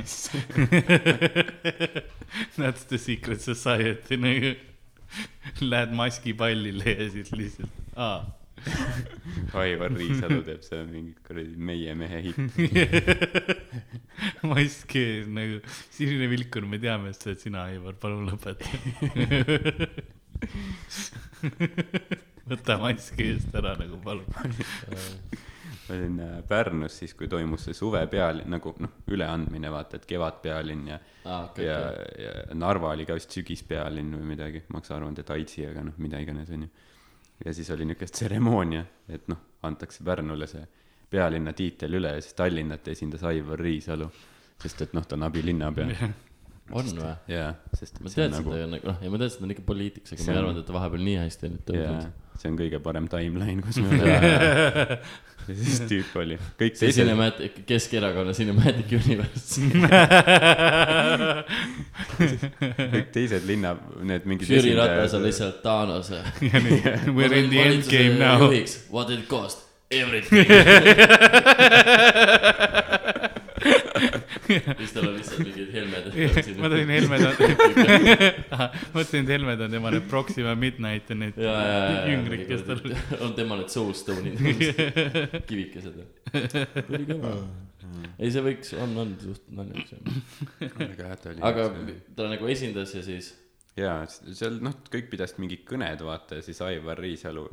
That's 2.58 2.84
the 2.88 2.98
secret 2.98 3.40
society 3.44 4.18
nagu. 4.20 4.54
Lähed 5.60 5.92
maski 5.92 6.32
pallile 6.36 6.96
ja 6.96 7.10
siis 7.12 7.32
lihtsalt, 7.36 7.72
aa. 8.00 8.22
Aivar 9.62 9.90
Riisalu 9.96 10.42
teeb 10.46 10.62
seal 10.64 10.86
mingit 10.88 11.18
kuradi 11.26 11.56
Meie 11.56 11.94
mehe 11.98 12.20
hitti. 12.28 12.68
mask 14.52 14.96
ees 15.00 15.26
nagu, 15.32 15.56
sinine 15.92 16.26
vilkur, 16.32 16.64
me 16.68 16.78
teame, 16.82 17.06
et 17.12 17.18
sa 17.18 17.24
oled 17.32 17.40
sina, 17.42 17.58
Aivar, 17.70 17.94
palun 18.00 18.24
lõpeta. 18.30 18.66
võta 22.52 22.74
mask 22.82 23.20
eest 23.22 23.52
ära 23.58 23.72
nagu 23.78 23.96
palun. 24.02 24.26
ma 25.86 25.96
olin 25.96 26.18
äh, 26.22 26.38
Pärnus 26.48 26.94
siis, 27.00 27.14
kui 27.18 27.28
toimus 27.30 27.66
see 27.68 27.76
suvepealinn 27.76 28.50
nagu 28.52 28.74
noh, 28.82 28.92
üleandmine 29.12 29.68
vaata, 29.72 29.92
et 29.98 30.06
kevadpealinn 30.08 30.84
ja 30.92 30.98
aa, 31.24 31.44
kõik 31.54 31.66
ja 31.66 31.78
ja 32.22 32.32
Narva 32.58 32.88
oli 32.96 33.06
ka 33.08 33.16
vist 33.18 33.34
sügispealinn 33.34 34.10
või 34.18 34.26
midagi, 34.34 34.58
ma 34.68 34.80
oleks 34.80 34.94
arvanud, 34.94 35.22
et 35.22 35.34
Aidsi, 35.36 35.60
aga 35.68 35.80
noh, 35.88 35.96
mida 36.02 36.16
iganes, 36.22 36.48
onju. 36.54 36.70
Ja 37.44 37.54
siis 37.54 37.70
oli 37.70 37.86
niisugune 37.88 38.14
tseremoonia, 38.16 38.84
et 39.08 39.28
noh, 39.28 39.40
antakse 39.66 40.04
Pärnule 40.04 40.46
see 40.50 40.64
pealinna 41.12 41.52
tiitel 41.56 41.98
üle 41.98 42.14
ja 42.16 42.20
siis 42.24 42.36
Tallinnat 42.38 42.88
esindas 42.88 43.24
Aivar 43.28 43.60
Riisalu, 43.60 44.08
sest 44.62 44.86
et 44.86 44.94
noh, 44.96 45.06
ta 45.06 45.18
on 45.18 45.26
abilinnapea. 45.28 46.08
on 46.72 46.92
või? 46.96 47.12
jaa, 47.32 47.52
sest 47.76 48.00
ma 48.00 48.12
teadsin 48.12 48.38
nagu 48.38 48.54
nagu..., 48.54 48.70
nagu 48.76 48.90
noh, 48.92 49.00
ja 49.04 49.12
ma 49.12 49.20
teadsin, 49.20 49.36
et 49.36 49.42
ta 49.42 49.48
on 49.48 49.56
ikka 49.56 49.66
poliitikas, 49.68 50.14
aga 50.14 50.26
ma 50.26 50.32
ei 50.32 50.42
arvanud, 50.42 50.62
et 50.62 50.68
ta 50.70 50.76
vahepeal 50.76 51.06
nii 51.08 51.18
hästi 51.20 51.48
on 51.48 51.56
nüüd 51.56 51.66
tõusnud., 51.70 52.31
see 52.40 52.50
on 52.50 52.56
kõige 52.58 52.78
parem 52.82 53.06
timeline, 53.10 53.62
kus 53.64 53.76
me 53.82 53.88
oleme. 53.98 54.98
ja 55.48 55.54
siis 55.58 55.80
tüüp 55.90 56.12
oli, 56.22 56.36
kõik 56.60 56.76
see 56.78 56.86
teised, 56.88 57.00
Cinematic, 57.02 57.52
Keskerakonna 57.68 58.32
Cinematic 58.36 58.92
Universe. 58.98 59.60
kõik 62.94 63.10
teised 63.14 63.44
linna, 63.48 63.74
need 64.06 64.28
mingid 64.30 64.50
Jüri 64.52 64.72
Ratas 64.78 65.16
on 65.18 65.26
lihtsalt 65.26 65.60
Thanos. 65.64 66.12
We 67.16 67.26
are 67.26 67.34
in 67.34 67.50
the 67.50 67.60
end 67.60 67.88
game 67.90 68.18
now. 68.22 68.50
What 68.90 69.08
did 69.08 69.18
it 69.24 69.28
cost? 69.28 69.58
Everything. 69.92 70.46
Siis 74.60 74.92
tal 74.94 75.08
on 75.08 75.16
lihtsalt 75.16 75.42
mingid 75.46 75.72
helmed. 75.74 76.08
ma 76.60 76.70
tõin 76.72 76.92
helmed 76.92 77.24
on, 77.28 77.34
mõtlesin, 78.96 79.24
et 79.24 79.32
helmed 79.34 79.64
on 79.66 79.76
tema 79.76 79.92
need 79.94 80.06
Proxima 80.10 80.54
Midnight 80.58 81.10
ja 81.12 81.18
need 81.18 81.40
jüngrid, 81.40 82.46
kes 82.50 82.64
tal. 82.68 82.82
on 83.26 83.34
tema 83.38 83.58
need 83.60 83.72
soulstone'id, 83.72 84.40
kivikesed. 85.50 86.00
ülikõva. 86.86 87.34
ei, 88.18 88.32
see 88.32 88.44
võiks, 88.44 88.72
on, 88.78 88.96
on 89.04 89.14
suht 89.22 89.46
naljakas. 89.54 89.94
aga 90.72 91.12
jah, 91.12 91.30
aga 91.52 91.68
ta 92.16 92.30
nagu 92.32 92.50
esindas 92.52 92.94
ja 92.96 93.04
siis, 93.06 93.32
jaa, 93.78 94.00
seal 94.08 94.60
noh, 94.64 94.78
kõik 94.92 95.12
pidasid 95.12 95.42
mingid 95.42 95.66
kõned, 95.68 96.06
vaata 96.06 96.40
ja 96.40 96.46
siis 96.46 96.62
Aivar 96.64 97.00
Riisalu 97.02 97.48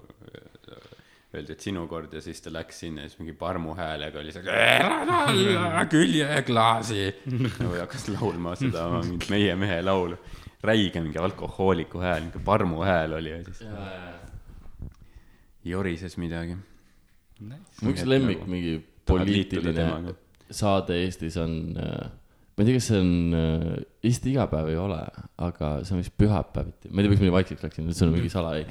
öeldi, 1.34 1.54
et 1.54 1.62
sinu 1.62 1.86
kord 1.90 2.14
ja 2.14 2.22
siis 2.26 2.42
ta 2.42 2.52
läks 2.54 2.80
sinna 2.84 3.04
ja 3.06 3.10
siis 3.10 3.20
mingi 3.22 3.36
parmu 3.38 3.76
häälega 3.78 4.22
oli 4.22 4.34
see 4.34 4.46
ära 4.50 5.02
alla 5.04 5.84
küljeklaasi. 5.92 7.04
nagu 7.62 7.74
hakkas 7.76 8.08
laulma 8.16 8.56
seda 8.60 8.88
mingit 8.96 9.30
Meie 9.30 9.56
mehe 9.60 9.82
laulu. 9.86 10.18
räige 10.64 11.02
mingi 11.02 11.20
alkohooliku 11.22 12.02
hääl, 12.04 12.26
niisugune 12.26 12.46
parmu 12.46 12.82
hääl 12.84 13.14
oli 13.20 13.30
ja 13.32 13.44
siis 13.44 13.62
ja, 13.62 13.70
ja, 13.70 14.00
ja. 14.10 14.90
jorises 15.76 16.18
midagi. 16.18 16.58
mu 17.40 17.94
üks 17.94 18.04
lemmik 18.06 18.48
mingi 18.48 18.80
tahad 19.06 19.30
liituda 19.30 19.70
poliitiline 19.70 20.18
saade 20.52 20.98
Eestis 21.04 21.38
on, 21.38 21.78
ma 22.60 22.66
ei 22.66 22.68
tea, 22.68 22.76
kas 22.76 22.90
see 22.92 23.00
on, 23.00 23.12
vist 24.04 24.26
iga 24.28 24.46
päev 24.52 24.68
ei 24.74 24.78
ole, 24.80 25.00
aga 25.48 25.72
see 25.88 25.96
on 25.96 26.02
vist 26.04 26.16
pühapäeviti, 26.20 26.92
ma 26.92 27.00
ei 27.00 27.06
tea, 27.08 27.14
miks 27.14 27.22
ma 27.24 27.30
nii 27.30 27.36
vaikseks 27.38 27.64
läksin, 27.64 27.88
nüüd 27.88 27.96
see 27.96 28.08
on 28.08 28.16
mingi 28.18 28.32
sala, 28.34 28.56
ei. 28.60 28.66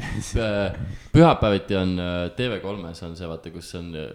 pühapäeviti 1.14 1.79
on 1.81 1.94
äh, 2.05 2.16
TV3-s 2.37 3.07
on 3.09 3.16
see, 3.16 3.31
vaata, 3.31 3.53
kus 3.55 3.72
on 3.81 3.92
äh, 3.96 4.11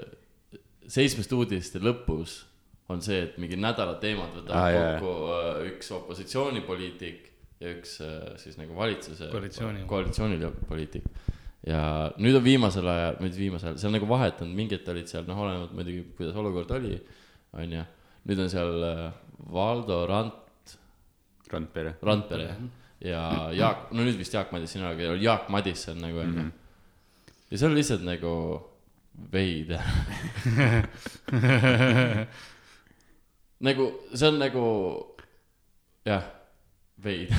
seitsmest 0.93 1.33
uudiste 1.33 1.81
lõpus 1.81 2.43
on 2.93 3.01
see, 3.03 3.21
et 3.25 3.37
mingi 3.41 3.57
nädala 3.59 3.95
teemad 4.01 4.33
võtavad 4.37 4.59
ah, 4.59 4.89
kokku 4.99 5.13
äh, 5.33 5.61
üks 5.71 5.91
opositsioonipoliitik 5.95 7.29
ja 7.63 7.71
üks 7.77 7.97
äh, 8.03 8.33
siis 8.41 8.59
nagu 8.59 8.75
valitsuse 8.77 9.29
Koalitsiooni. 9.31 9.85
koalitsioonipoliitik 9.89 11.07
ja 11.67 11.81
nüüd 12.19 12.37
on 12.37 12.43
viimasel 12.43 12.87
ajal, 12.91 13.19
nüüd 13.23 13.37
viimasel 13.39 13.71
ajal, 13.71 13.81
seal 13.85 13.95
nagu 13.95 14.07
vahetanud, 14.09 14.55
mingid 14.57 14.87
olid 14.91 15.09
seal, 15.11 15.27
noh, 15.29 15.43
olenevalt 15.45 15.75
muidugi, 15.77 16.05
kuidas 16.17 16.39
olukord 16.39 16.73
oli, 16.75 16.97
onju. 17.55 17.85
nüüd 18.27 18.43
on 18.43 18.51
seal 18.51 18.87
äh, 18.89 19.05
Valdo 19.51 20.05
Rand, 20.07 20.77
Randpere. 21.51 21.97
Randpere 22.01 22.55
ja 23.03 23.51
Jaak, 23.51 23.91
no 23.91 24.03
nüüd 24.05 24.17
vist 24.19 24.33
Jaak 24.33 24.51
Madison, 24.55 24.85
aga 24.87 25.11
oli 25.11 25.25
Jaak 25.25 25.49
Madison 25.51 25.97
nagu 25.99 26.21
onju. 26.23 26.45
ja 27.51 27.57
see 27.57 27.67
on 27.67 27.75
lihtsalt 27.75 28.05
nagu 28.07 28.33
veider. 29.33 29.83
nagu 33.67 33.89
see 34.13 34.27
on 34.29 34.39
nagu 34.39 34.63
jah, 36.07 36.23
veider. 37.03 37.37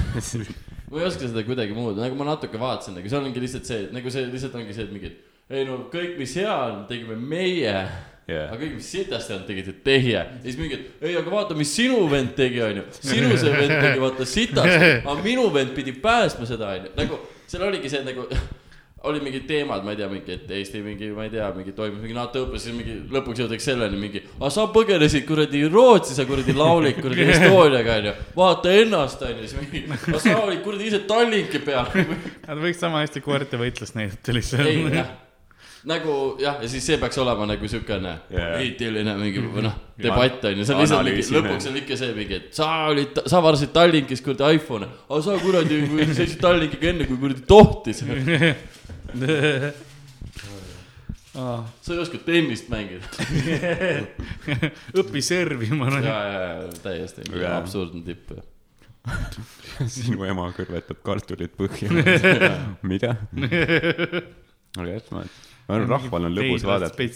ma 0.90 1.00
ei 1.00 1.06
oska 1.08 1.24
seda 1.28 1.44
kuidagi 1.46 1.76
muud, 1.76 1.96
nagu 1.98 2.14
ma 2.20 2.28
natuke 2.34 2.60
vaatasin, 2.60 2.94
nagu 3.00 3.08
seal 3.08 3.24
ongi 3.24 3.40
lihtsalt 3.42 3.66
see, 3.68 3.80
et 3.86 3.94
nagu 3.96 4.12
see 4.12 4.28
lihtsalt 4.28 4.58
ongi 4.60 4.76
see, 4.76 4.84
et 4.84 4.92
mingi, 4.92 5.10
ei 5.48 5.64
no 5.68 5.74
kõik, 5.92 6.18
mis 6.20 6.36
hea 6.40 6.52
on, 6.68 6.84
tegime 6.90 7.16
meie 7.16 7.76
Jaa. 8.24 8.46
aga 8.48 8.56
kõik, 8.56 8.78
mis 8.78 8.86
sitasti 8.88 9.34
on, 9.36 9.42
tegite 9.44 9.74
teie. 9.84 10.14
ja 10.16 10.24
siis 10.40 10.56
mingi, 10.56 10.78
et 10.78 11.04
ei, 11.04 11.16
aga 11.20 11.28
vaata, 11.28 11.56
mis 11.58 11.68
sinu 11.76 12.06
vend 12.08 12.32
tegi, 12.38 12.62
onju. 12.64 12.84
sinu 12.96 13.34
see 13.36 13.52
vend 13.52 13.74
tegi, 13.76 14.00
vaata 14.00 14.26
sitasti, 14.28 14.90
aga 15.02 15.16
minu 15.20 15.50
vend 15.52 15.74
pidi 15.76 15.92
päästma 16.00 16.48
seda, 16.48 16.70
onju. 16.78 16.94
nagu 16.96 17.18
seal 17.44 17.66
oligi 17.68 17.90
see 17.92 18.00
nagu, 18.06 18.24
oli 19.10 19.20
mingid 19.20 19.44
teemad, 19.44 19.84
ma 19.84 19.92
ei 19.92 19.98
tea, 19.98 20.06
mingi, 20.08 20.38
et 20.38 20.54
Eesti 20.56 20.80
mingi, 20.80 21.10
ma 21.12 21.26
ei 21.26 21.32
tea, 21.34 21.50
mingi 21.52 21.74
toimus 21.76 22.00
mingi 22.00 22.16
NATO 22.16 22.46
õppus, 22.46 22.64
siis 22.64 22.76
mingi 22.76 22.94
lõpuks 23.12 23.42
jõutakse 23.42 23.74
selleni 23.74 24.00
mingi, 24.00 24.22
aga 24.38 24.50
sa 24.56 24.64
põgenesid 24.72 25.26
kuradi 25.28 25.60
Rootsi, 25.68 26.16
sa 26.16 26.24
kuradi 26.28 26.56
laulik 26.56 27.02
kuradi 27.04 27.28
Estoniaga, 27.34 27.98
onju. 28.00 28.14
vaata 28.38 28.72
ennast, 28.72 29.26
onju, 29.28 29.44
siis 29.44 29.58
mingi, 29.60 29.84
aga 29.92 30.22
sa 30.24 30.38
olid 30.46 30.64
kuradi 30.64 30.88
ise 30.88 31.02
Tallinki 31.10 31.60
peal. 31.66 31.92
Nad 32.48 32.64
võiks 32.64 32.80
sama 32.80 33.04
hästi 33.04 33.20
koerte 33.24 33.60
võitlust 33.60 34.00
näidata 34.00 34.32
ei, 34.32 34.40
lihtsalt. 34.40 34.96
jah. 34.96 35.12
Nagu 35.88 36.14
jah, 36.40 36.58
ja 36.62 36.68
siis 36.70 36.86
see 36.86 36.98
peaks 37.00 37.18
olema 37.20 37.46
nagu 37.48 37.68
siukene 37.68 38.12
Jaa. 38.32 38.50
poliitiline 38.54 39.14
mingi 39.20 39.42
või 39.44 39.64
noh, 39.66 39.74
debatt 40.00 40.46
on 40.48 40.60
ju, 40.60 40.66
see 40.66 40.76
on 40.76 40.80
lihtsalt 40.82 41.08
mingi, 41.10 41.24
lõpuks 41.36 41.68
on 41.70 41.80
ikka 41.82 41.98
see 42.00 42.12
mingi, 42.16 42.34
et 42.40 42.56
sa 42.56 42.68
olid, 42.92 43.20
sa 43.30 43.42
varasid 43.44 43.72
Tallinkis 43.74 44.24
kuradi 44.24 44.58
iPhone'e, 44.58 44.88
aga 45.08 45.20
sa 45.26 45.36
kuradi 45.42 45.82
seisid 46.16 46.40
Tallinkiga 46.42 46.86
enne, 46.92 47.08
kui 47.10 47.20
kuradi 47.20 47.42
tohtis. 47.48 47.98
sa 51.34 51.92
ei 51.92 51.98
oska 51.98 52.18
tennist 52.24 52.68
mängida. 52.72 53.04
õpi 55.00 55.20
servima, 55.24 55.90
ja, 55.90 55.94
noh. 55.94 56.08
ja, 56.08 56.18
ja 56.32 56.82
täiesti 56.84 57.28
Jaa. 57.32 57.56
absurdne 57.58 58.04
tipp. 58.06 58.32
sinu 59.94 60.24
ema 60.24 60.46
kõrvetab 60.56 61.02
kartulit 61.04 61.52
põhja 61.58 61.90
mida? 62.88 63.16
aga 64.78 64.86
jah, 64.88 65.10
ma, 65.12 65.24
ma 65.68 65.76
arvan, 65.76 65.90
rahval 65.94 66.28
on 66.30 66.38
lõbus 66.38 66.66
vaadata. 66.68 67.06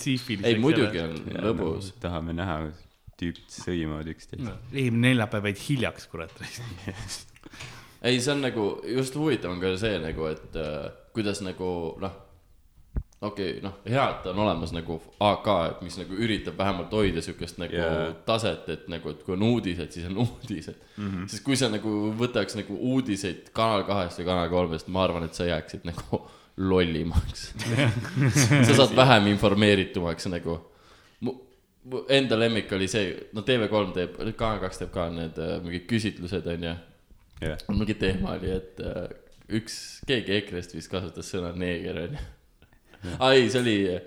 ei, 0.48 0.58
muidugi 0.60 1.02
on 1.04 1.16
lõbus. 1.48 1.92
tahame 2.02 2.36
näha, 2.36 2.60
tüübid 3.18 3.50
sõimavad 3.52 4.12
üksteist 4.14 4.44
no,. 4.46 4.54
eelmine 4.72 5.10
neljapäev 5.10 5.50
jäid 5.50 5.64
hiljaks, 5.66 6.06
kurat 6.12 6.32
ei, 8.02 8.20
see 8.20 8.32
on 8.32 8.44
nagu, 8.46 8.70
just 8.86 9.18
huvitav 9.18 9.52
on 9.54 9.60
ka 9.62 9.74
see 9.80 9.98
nagu, 10.02 10.30
et 10.30 10.58
äh, 10.58 10.88
kuidas 11.16 11.42
nagu 11.44 11.68
noh 12.02 12.24
okei 13.20 13.50
okay,, 13.50 13.62
noh, 13.64 13.78
hea, 13.88 14.04
et 14.12 14.26
on 14.30 14.38
olemas 14.44 14.72
nagu 14.74 15.00
AK, 15.26 15.48
et 15.70 15.80
mis 15.82 15.96
nagu 15.98 16.18
üritab 16.22 16.58
vähemalt 16.58 16.92
hoida 16.94 17.22
siukest 17.24 17.58
nagu 17.58 17.74
yeah. 17.74 18.12
taset, 18.26 18.68
et 18.70 18.84
nagu, 18.90 19.10
et 19.10 19.24
kui 19.26 19.34
on 19.34 19.46
uudised, 19.48 19.90
siis 19.94 20.06
on 20.06 20.20
uudised 20.26 20.76
mm. 20.96 21.08
-hmm. 21.08 21.30
sest 21.30 21.44
kui 21.46 21.58
sa 21.58 21.70
nagu 21.72 21.94
võtaks 22.18 22.58
nagu 22.60 22.78
uudiseid 22.92 23.50
Kanal 23.52 23.82
kahest 23.88 24.22
või 24.22 24.28
Kanal 24.30 24.52
kolmest, 24.52 24.88
ma 24.88 25.04
arvan, 25.04 25.26
et 25.26 25.34
sa 25.34 25.48
jääksid 25.48 25.88
nagu 25.88 26.22
lollimaks 26.58 27.52
sa 28.66 28.74
saad 28.74 28.96
vähem 28.96 29.30
informeeritumaks 29.34 30.26
nagu. 30.32 30.58
mu, 31.20 31.36
enda 32.12 32.38
lemmik 32.38 32.72
oli 32.76 32.88
see, 32.90 33.14
no 33.32 33.44
TV3 33.46 33.94
teeb, 33.94 34.18
Kanal 34.36 34.60
kaks 34.66 34.82
teeb 34.82 34.90
ka 34.94 35.08
need 35.14 35.38
uh, 35.40 35.58
mingid 35.64 35.86
küsitlused, 35.90 36.46
onju 36.54 36.74
yeah.. 37.42 37.62
mingi 37.70 37.96
teema 38.00 38.34
oli, 38.36 38.50
et 38.58 38.82
uh, 38.84 39.06
üks, 39.58 39.78
keegi 40.08 40.34
EKRE-st 40.42 40.76
vist 40.76 40.90
kasutas 40.92 41.30
sõna 41.32 41.54
neeger, 41.56 42.02
onju 42.08 42.26
aa 43.18 43.32
ei, 43.36 43.48
see 43.50 43.60
oli 43.62 43.76
eh, 43.92 44.06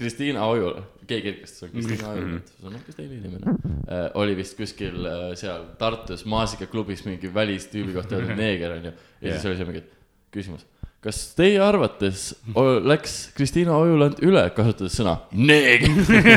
Kristiina 0.00 0.46
Ojula, 0.48 0.82
keegi, 1.08 1.34
kes 1.42 1.64
on 1.66 1.72
Kristiina 1.74 2.12
Ojula, 2.14 2.40
see 2.48 2.68
on 2.68 2.76
hoopis 2.78 2.96
teine 2.96 3.18
inimene 3.18 3.52
äh,. 3.52 4.06
oli 4.20 4.36
vist 4.38 4.56
kuskil 4.58 5.06
äh, 5.08 5.24
seal 5.38 5.66
Tartus 5.80 6.24
maasikaklubis 6.24 7.04
mingi 7.08 7.32
välistüübi 7.34 7.96
kohta 7.96 8.16
öeldud 8.18 8.40
neeger 8.44 8.78
onju. 8.78 8.92
ja 8.92 9.26
yeah. 9.26 9.36
siis 9.36 9.50
oli 9.50 9.60
seal 9.60 9.72
mingi 9.72 9.84
küsimus. 10.32 10.64
Kas 11.00 11.20
teie 11.32 11.56
arvates 11.64 12.26
läks 12.84 13.14
Kristiina 13.36 13.72
Ojuland 13.80 14.18
üle, 14.24 14.42
kasutades 14.56 14.98
sõna 14.98 15.14
neeger 15.32 15.94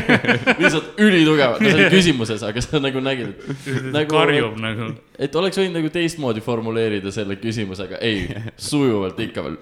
lihtsalt 0.62 1.02
ülitugevalt, 1.04 1.60
see 1.66 1.76
oli 1.76 1.90
küsimuses, 1.92 2.46
aga 2.48 2.64
sa 2.64 2.80
nagu 2.84 3.04
nägid, 3.04 3.34
et 3.44 3.90
nagu. 3.92 4.08
karjub 4.14 4.56
nagu. 4.64 4.90
et 5.20 5.36
oleks 5.40 5.60
võinud 5.60 5.82
nagu 5.82 5.92
teistmoodi 5.94 6.44
formuleerida 6.46 7.12
selle 7.12 7.36
küsimusega, 7.44 8.00
ei, 8.00 8.30
sujuvalt 8.56 9.20
ikka 9.28 9.44
veel 9.50 9.60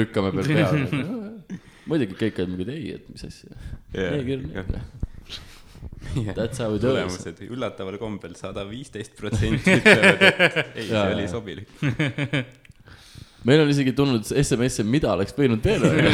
lükkame 0.00 0.32
peal 0.32 0.52
peale 0.52 1.04
muidugi 1.90 2.16
kõik 2.18 2.40
olid 2.42 2.54
mingi, 2.56 2.70
ei, 2.72 2.96
et 2.96 3.08
mis 3.12 3.28
asja 3.28 3.52
yeah.. 3.92 4.16
nii 4.16 4.28
küll 4.32 4.48
yeah.. 4.48 4.86
That's 6.36 6.56
how 6.62 6.72
it 6.72 6.80
goes. 6.80 6.88
tulemused 6.88 7.40
üllataval 7.44 7.98
kombel 8.00 8.36
sada 8.38 8.64
viisteist 8.68 9.16
protsenti 9.18 9.76
ütlevad, 9.76 10.22
et 10.22 10.78
ei, 10.78 10.86
see 10.88 11.02
oli 11.12 11.26
sobilik. 11.28 11.74
Meil 13.46 13.62
on 13.62 13.70
isegi 13.70 13.92
tulnud 13.96 14.26
SMS-e, 14.26 14.84
mida 14.86 15.12
oleks 15.14 15.34
võinud 15.36 15.62
veel 15.66 15.84
öelda. 15.86 16.10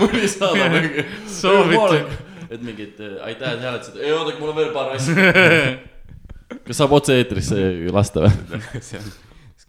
mõni 0.00 0.28
saadab 0.30 0.72
mingi. 0.78 1.04
soovitan. 1.30 2.14
et 2.48 2.62
mingid 2.64 3.02
aitäh, 3.26 3.52
et 3.52 3.66
hääletasid, 3.66 3.98
ei 4.00 4.14
oodake, 4.14 4.40
mul 4.40 4.54
on 4.54 4.58
veel 4.62 4.72
paar 4.74 4.94
asja. 4.96 5.12
kas 6.66 6.80
saab 6.80 6.96
otse-eetrisse 6.96 7.60
lasta 7.92 8.24
või? 8.24 8.62
see 8.88 9.02
on 9.02 9.12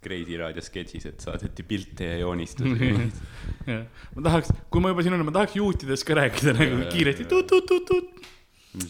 Kreisi 0.05 0.35
raadio 0.37 0.61
sketšis, 0.61 1.07
et 1.09 1.23
saadeti 1.23 1.63
pilte 1.65 2.05
ja 2.05 2.19
joonistusi 2.19 2.91
ma 4.15 4.25
tahaks, 4.27 4.51
kui 4.69 4.83
ma 4.83 4.91
juba 4.93 5.01
siin 5.01 5.15
olen, 5.17 5.25
ma 5.25 5.33
tahaks 5.33 5.57
juutidest 5.57 6.05
ka 6.05 6.19
rääkida 6.19 6.53
nagu 6.53 6.85
kiiresti 6.93 7.25
tut-tut-tut-tut. 7.31 8.27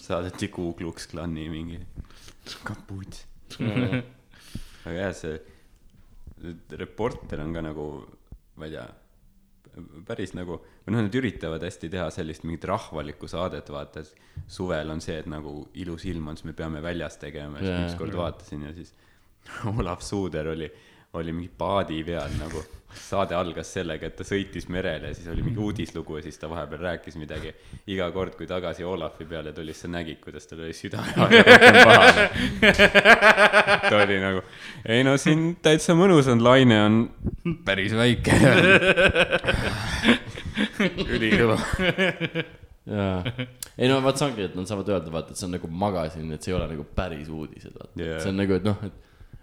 saadeti 0.03 0.51
Ku 0.51 0.73
Klux 0.75 1.07
Klani 1.07 1.47
mingi 1.49 1.79
kapuut 2.67 3.23
aga 4.85 4.97
jah, 4.99 5.13
see 5.15 5.39
reporter 6.79 7.41
on 7.43 7.53
ka 7.55 7.63
nagu, 7.63 7.87
ma 8.59 8.67
ei 8.67 8.75
tea, 8.75 8.85
päris 10.07 10.31
nagu, 10.37 10.59
või 10.85 10.95
noh, 10.95 11.03
nad 11.03 11.15
üritavad 11.19 11.63
hästi 11.65 11.89
teha 11.91 12.07
sellist 12.13 12.45
mingit 12.47 12.67
rahvalikku 12.69 13.27
saadet, 13.27 13.69
vaata, 13.73 14.03
et 14.05 14.45
suvel 14.51 14.91
on 14.93 15.03
see, 15.03 15.17
et 15.19 15.27
nagu 15.31 15.57
ilus 15.81 16.05
ilm 16.07 16.31
on, 16.31 16.39
siis 16.39 16.47
me 16.47 16.55
peame 16.57 16.83
väljas 16.83 17.19
tegema 17.21 17.59
ja 17.59 17.65
siis 17.65 17.93
ükskord 17.93 18.15
vaatasin 18.15 18.67
ja 18.69 18.75
siis 18.75 18.93
Olav 19.75 20.03
Suuder 20.05 20.53
oli 20.53 20.69
oli 21.19 21.31
mingi 21.31 21.51
paadi 21.57 22.03
peal 22.03 22.33
nagu. 22.39 22.63
Saade 22.99 23.35
algas 23.37 23.69
sellega, 23.75 24.09
et 24.09 24.15
ta 24.17 24.23
sõitis 24.27 24.65
merele 24.71 25.07
ja 25.11 25.17
siis 25.17 25.27
oli 25.31 25.43
mingi 25.45 25.61
uudislugu 25.61 26.17
ja 26.19 26.23
siis 26.25 26.37
ta 26.41 26.49
vahepeal 26.51 26.81
rääkis 26.87 27.15
midagi. 27.19 27.49
iga 27.87 28.11
kord, 28.11 28.35
kui 28.37 28.47
tagasi 28.47 28.83
Olafi 28.83 29.25
peale 29.29 29.53
tuli, 29.53 29.73
siis 29.73 29.81
sa 29.85 29.89
nägid, 29.93 30.19
kuidas 30.23 30.47
tal 30.47 30.59
oli 30.65 30.73
süda 30.73 30.97
rohkem 31.17 31.43
pahane. 31.83 32.29
ta 33.89 33.95
oli 34.01 34.17
nagu, 34.23 34.39
ei 34.85 35.03
no 35.07 35.13
siin 35.21 35.39
täitsa 35.61 35.91
mõnus 35.97 36.27
on, 36.31 36.43
laine 36.43 36.77
on 36.81 36.93
päris 37.65 37.93
väike 37.95 38.31
ülikõva 41.15 41.57
jaa, 42.85 43.23
ei 43.77 43.89
no 43.89 43.99
vaat 44.05 44.19
see 44.19 44.27
ongi, 44.29 44.45
et 44.45 44.55
nad 44.57 44.69
saavad 44.69 44.91
öelda, 44.93 45.13
vaata, 45.13 45.33
et 45.33 45.39
see 45.39 45.47
on 45.47 45.55
nagu 45.57 45.67
magasin, 45.85 46.29
et 46.35 46.45
see 46.45 46.53
ei 46.53 46.59
ole 46.59 46.67
nagu 46.71 46.83
päris 46.97 47.29
uudised, 47.31 47.73
vaata 47.73 48.01
yeah., 48.01 48.21
see 48.21 48.33
on 48.33 48.39
nagu, 48.43 48.59
et 48.59 48.67
noh, 48.67 48.77
et 48.85 48.95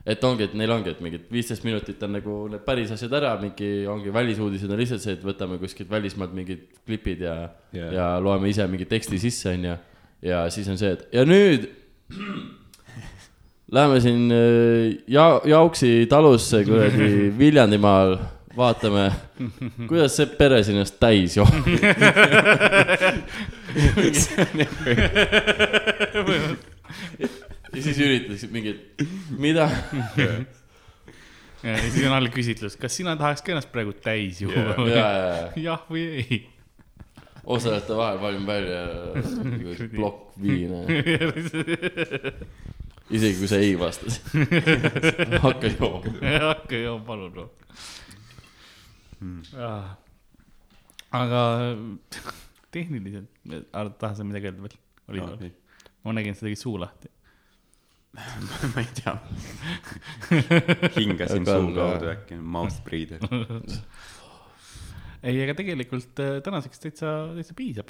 et 0.07 0.25
ongi, 0.27 0.43
et 0.49 0.55
neil 0.59 0.71
ongi, 0.75 0.91
et 0.91 1.01
mingid 1.05 1.21
viisteist 1.31 1.65
minutit 1.67 2.03
on 2.03 2.11
nagu 2.17 2.49
need 2.51 2.63
päris 2.67 2.91
asjad 2.95 3.13
ära, 3.21 3.41
mingi 3.41 3.87
ongi 3.91 4.11
välisuudised 4.15 4.71
on 4.71 4.79
lihtsalt 4.81 5.03
see, 5.05 5.15
et 5.19 5.25
võtame 5.27 5.59
kuskilt 5.63 5.91
välismaalt 5.91 6.35
mingid 6.35 6.61
klipid 6.87 7.21
ja 7.23 7.35
yeah., 7.75 7.93
ja 7.95 8.21
loeme 8.23 8.49
ise 8.51 8.67
mingi 8.71 8.87
teksti 8.91 9.19
sisse, 9.23 9.49
onju. 9.55 9.75
ja 10.27 10.39
siis 10.51 10.69
on 10.73 10.79
see, 10.81 10.93
et 10.97 11.03
ja 11.15 11.23
nüüd 11.29 11.61
läheme 13.79 13.97
siin 14.03 14.23
äh, 14.35 14.41
ja-, 15.07 15.41
Jauksi 15.55 16.07
talusse 16.11 16.65
kuradi 16.67 17.29
Viljandimaal, 17.39 18.19
vaatame, 18.59 19.07
kuidas 19.87 20.19
see 20.19 20.27
pere 20.35 20.65
siin 20.67 20.83
ennast 20.83 20.99
täis 20.99 21.39
joob 21.39 21.53
ja 27.73 27.83
siis 27.83 27.99
üritasid 28.05 28.53
mingit, 28.53 29.01
mida 29.41 29.71
ja 31.63 31.79
siis 31.81 32.07
on 32.07 32.13
all 32.17 32.29
küsitlus, 32.33 32.77
kas 32.81 32.97
sina 32.99 33.13
tahaks 33.19 33.43
ka 33.45 33.49
ennast 33.55 33.71
praegu 33.75 33.93
täis 34.05 34.37
juua 34.43 34.63
või 34.77 34.91
yeah. 34.93 35.53
jah 35.61 35.83
või 35.91 36.03
ei. 36.23 36.39
osalejate 37.45 37.93
vahel 37.99 38.19
valime 38.23 38.47
välja 38.49 38.81
plokk 39.95 40.19
viina 40.43 40.79
isegi 43.17 43.37
kui 43.39 43.49
sa 43.51 43.57
ei 43.63 43.73
vastasid 43.79 44.23
hakka 45.45 45.67
jooma. 45.77 46.01
hakka 46.49 46.75
jooma, 46.83 47.05
palun 47.07 47.33
no. 47.39 47.45
hmm.. 49.21 49.41
aga 51.23 51.41
tehniliselt, 52.73 53.31
tahad 53.73 54.17
sa 54.19 54.23
midagi 54.27 54.47
öelda 54.51 54.63
veel? 54.67 54.77
ma 56.03 56.09
nägin, 56.17 56.35
sa 56.35 56.43
tegid 56.49 56.61
suu 56.61 56.77
lahti 56.81 57.09
ma 58.75 58.83
ei 58.83 58.89
tea 58.97 59.15
hingasin 60.99 61.47
suu 61.49 61.71
kaudu 61.77 62.11
äkki, 62.13 62.37
mouth 62.37 62.83
breather 62.85 63.23
ei, 65.23 65.39
aga 65.45 65.55
tegelikult 65.57 66.21
äh, 66.21 66.35
tänaseks 66.45 66.83
täitsa, 66.83 67.13
täitsa 67.39 67.57
piisab. 67.57 67.89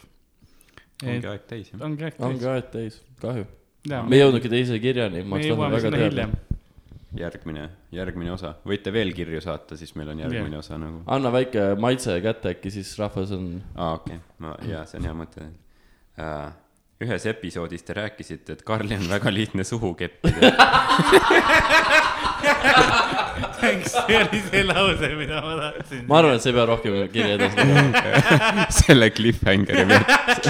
ongi 1.02 1.30
aeg 1.32 1.48
täis, 1.50 1.72
jah? 1.72 1.82
ongi 1.88 2.06
aeg 2.06 2.14
täis. 2.14 2.26
ongi 2.28 2.48
aeg 2.52 2.70
täis, 2.70 3.00
kahju. 3.24 3.48
me 3.90 4.16
ei 4.16 4.22
jõudnudki 4.22 4.52
teise 4.52 4.78
kirjani. 4.82 5.24
me 5.26 5.42
jõuame 5.42 5.82
sinna 5.82 6.02
hiljem. 6.04 6.38
järgmine, 7.18 7.66
järgmine 7.98 8.34
osa, 8.36 8.54
võite 8.68 8.94
veel 8.94 9.10
kirju 9.16 9.42
saata, 9.42 9.74
siis 9.80 9.96
meil 9.98 10.14
on 10.14 10.22
järgmine 10.22 10.54
yeah. 10.54 10.62
osa 10.62 10.78
nagu. 10.78 11.02
anna 11.18 11.34
väike 11.34 11.72
maitse 11.82 12.20
kätte, 12.22 12.54
äkki 12.54 12.70
siis 12.78 12.94
rahvas 13.00 13.34
on. 13.34 13.56
aa, 13.74 13.96
okei 13.98 14.22
okay., 14.22 14.38
ma, 14.46 14.54
jaa, 14.70 14.86
see 14.86 15.02
on 15.02 15.10
hea 15.10 15.18
mõte 15.24 15.48
uh, 15.48 16.52
ühes 17.02 17.26
episoodis 17.30 17.82
te 17.86 17.96
rääkisite, 17.98 18.56
et 18.56 18.62
Karli 18.66 18.96
on 18.98 19.08
väga 19.10 19.32
lihtne 19.34 19.64
suhu 19.64 19.94
keppida 19.98 20.52
see 23.62 24.16
oli 24.18 24.40
see 24.50 24.62
lause, 24.66 25.08
mida 25.18 25.40
ma 25.44 25.56
tahtsin. 25.60 26.04
ma 26.08 26.18
arvan, 26.18 26.36
et 26.36 26.42
sa 26.44 26.48
ei 26.50 26.56
pea 26.58 26.66
rohkem 26.70 26.92
kirja 27.14 27.34
edasi 27.38 27.56
selle 28.82 29.10
cliffhangeri 29.14 29.84
pealt 29.92 30.44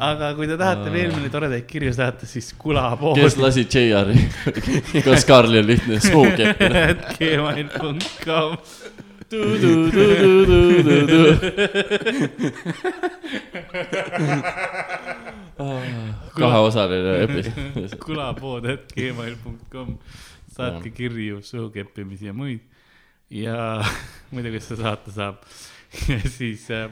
aga 0.00 0.30
kui 0.36 0.48
te 0.48 0.56
tahate 0.60 0.92
veel 0.92 1.10
mõni 1.12 1.30
toredaid 1.32 1.66
kirju 1.68 1.92
saata, 1.96 2.26
siis 2.28 2.52
kulapood. 2.60 3.18
kes 3.20 3.36
lasi 3.40 3.66
JR-i? 3.66 4.16
kas 5.04 5.26
Karli 5.28 5.60
on 5.60 5.68
lihtne 5.68 6.00
suu 6.02 6.24
keppida? 6.38 6.86
gmail.com 7.18 8.56
kaheosaline 16.34 17.12
episood. 17.24 17.94
kulapood.gmail.com, 18.02 19.92
saatke 20.50 20.90
kirju, 20.90 21.42
suukeppimisi 21.46 22.26
ja 22.26 22.34
muid. 22.34 22.60
ja 23.30 23.84
muidugi 24.34 24.58
seda 24.64 24.82
saata 24.88 25.12
saab 25.14 25.36
ja 26.10 26.18
siis 26.26 26.66
äh, 26.74 26.90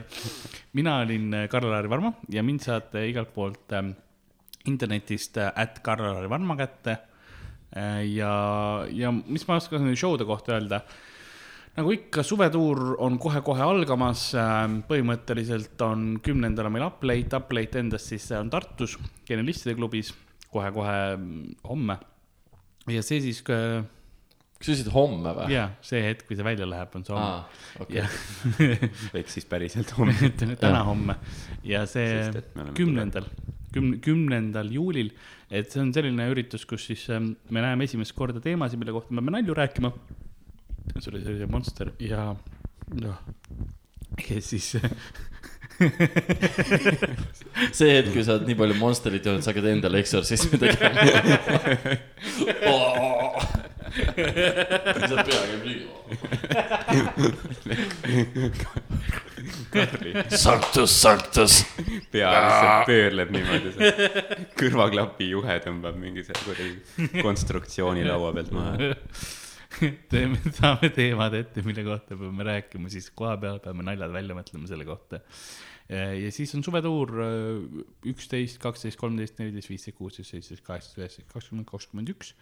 mina 0.73 0.99
olin 1.03 1.35
Karl-Lari 1.51 1.89
Varma 1.91 2.13
ja 2.31 2.43
mind 2.43 2.63
saate 2.63 3.03
igalt 3.09 3.33
poolt 3.35 3.71
äh, 3.75 3.83
internetist 4.71 5.37
äh, 5.37 5.51
at 5.55 5.79
Karl-Lari 5.83 6.29
Varma 6.31 6.55
kätte 6.55 6.97
äh,. 7.75 8.07
ja, 8.15 8.85
ja 8.87 9.11
mis 9.11 9.47
ma 9.47 9.55
oskan 9.59 9.83
nende 9.83 9.99
show'de 9.99 10.23
kohta 10.27 10.55
öelda 10.55 10.79
nagu 11.79 11.93
ikka, 11.95 12.23
suvetuur 12.27 12.97
on 13.03 13.17
kohe-kohe 13.21 13.63
algamas. 13.63 14.29
Ähm, 14.37 14.81
põhimõtteliselt 14.89 15.79
on 15.85 16.09
kümnendal 16.25 16.69
on 16.69 16.75
meil 16.75 16.87
Up 16.87 17.05
Late, 17.07 17.39
Up 17.39 17.53
Late 17.55 17.83
endast 17.83 18.11
siis 18.11 18.27
on 18.37 18.51
Tartus 18.51 18.97
Genialistide 19.27 19.77
klubis 19.79 20.11
kohe-kohe 20.49 20.99
mm, 21.15 21.55
homme. 21.69 21.99
ja 22.89 23.01
see 23.05 23.21
siis 23.21 23.41
ka 23.45 23.55
kas 24.59 24.67
sa 24.67 24.73
ütlesid 24.73 24.91
homme 24.91 25.31
või? 25.37 25.51
jaa, 25.53 25.69
see 25.85 26.01
hetk, 26.03 26.25
kui 26.27 26.35
see 26.35 26.45
välja 26.45 26.67
läheb, 26.67 26.95
on 26.97 27.05
see 27.07 27.15
homme. 27.15 27.43
Okay. 27.85 28.07
võiks 29.13 29.33
siis 29.37 29.47
päriselt 29.49 29.93
homme 29.95 30.31
täna 30.63 30.83
homme 30.87 31.15
ja 31.63 31.85
see 31.89 32.27
kümnendal, 32.75 33.29
kümne, 33.75 33.99
kümnendal 34.03 34.73
juulil, 34.73 35.13
et 35.47 35.71
see 35.71 35.83
on 35.83 35.93
selline 35.95 36.27
üritus, 36.33 36.65
kus 36.67 36.89
siis 36.91 37.05
ähm, 37.13 37.35
me 37.53 37.63
näeme 37.63 37.87
esimest 37.87 38.17
korda 38.17 38.43
teemasid, 38.43 38.81
mille 38.81 38.95
kohta 38.95 39.13
me 39.13 39.21
peame 39.21 39.37
nalju 39.37 39.55
rääkima. 39.61 39.93
See 40.97 41.11
oli 41.13 41.23
selline 41.23 41.49
monster 41.51 41.91
ja 42.03 42.31
noh, 42.99 43.19
ja 44.29 44.41
siis 44.41 44.73
see 47.77 47.91
hetk, 47.93 48.11
kui 48.13 48.23
sa 48.25 48.35
oled 48.35 48.47
nii 48.49 48.57
palju 48.59 48.75
Monsterit 48.79 49.25
joonud, 49.25 49.43
sa 49.45 49.51
hakkad 49.53 49.67
endale 49.71 50.01
eksorsismi 50.03 50.57
tegema. 50.59 50.91
Sa 53.89 55.15
pea 55.23 55.41
käib 55.47 55.63
liiga. 55.65 55.89
Sanctus, 60.35 60.91
Sanctus. 60.99 61.53
pea 62.11 62.29
lihtsalt 62.33 62.87
pöörleb 62.89 63.29
niimoodi, 63.33 63.69
kõrvaklapi 64.59 65.25
juhe 65.31 65.55
tõmbab 65.63 65.95
mingi 66.01 66.21
see 66.27 66.37
kuidagi 66.43 67.21
konstruktsiooni 67.23 68.03
laua 68.07 68.29
pealt 68.35 68.51
maha 68.55 68.73
teeme, 70.11 70.39
saame 70.57 70.91
teemad 70.95 71.35
ette, 71.37 71.63
mille 71.65 71.85
kohta 71.85 72.17
peame 72.19 72.47
rääkima, 72.47 72.91
siis 72.93 73.11
koha 73.15 73.35
peal 73.41 73.59
peame 73.63 73.85
naljad 73.85 74.13
välja 74.13 74.37
mõtlema 74.37 74.69
selle 74.69 74.87
kohta 74.87 75.21
ja 75.89 76.29
siis 76.31 76.51
on 76.53 76.61
suvetuur 76.61 77.15
äh, 77.25 77.77
üksteist, 78.11 78.59
kaksteist, 78.61 78.99
kolmteist, 78.99 79.39
neliteist, 79.41 79.71
viisteist, 79.71 79.97
kuusteist, 79.97 80.35
seitseteist, 80.35 80.65
kaheksateist, 80.67 80.99
üheksateist, 80.99 81.31
kakskümmend, 81.33 81.67
kakskümmend 81.69 82.11
üks 82.13 82.35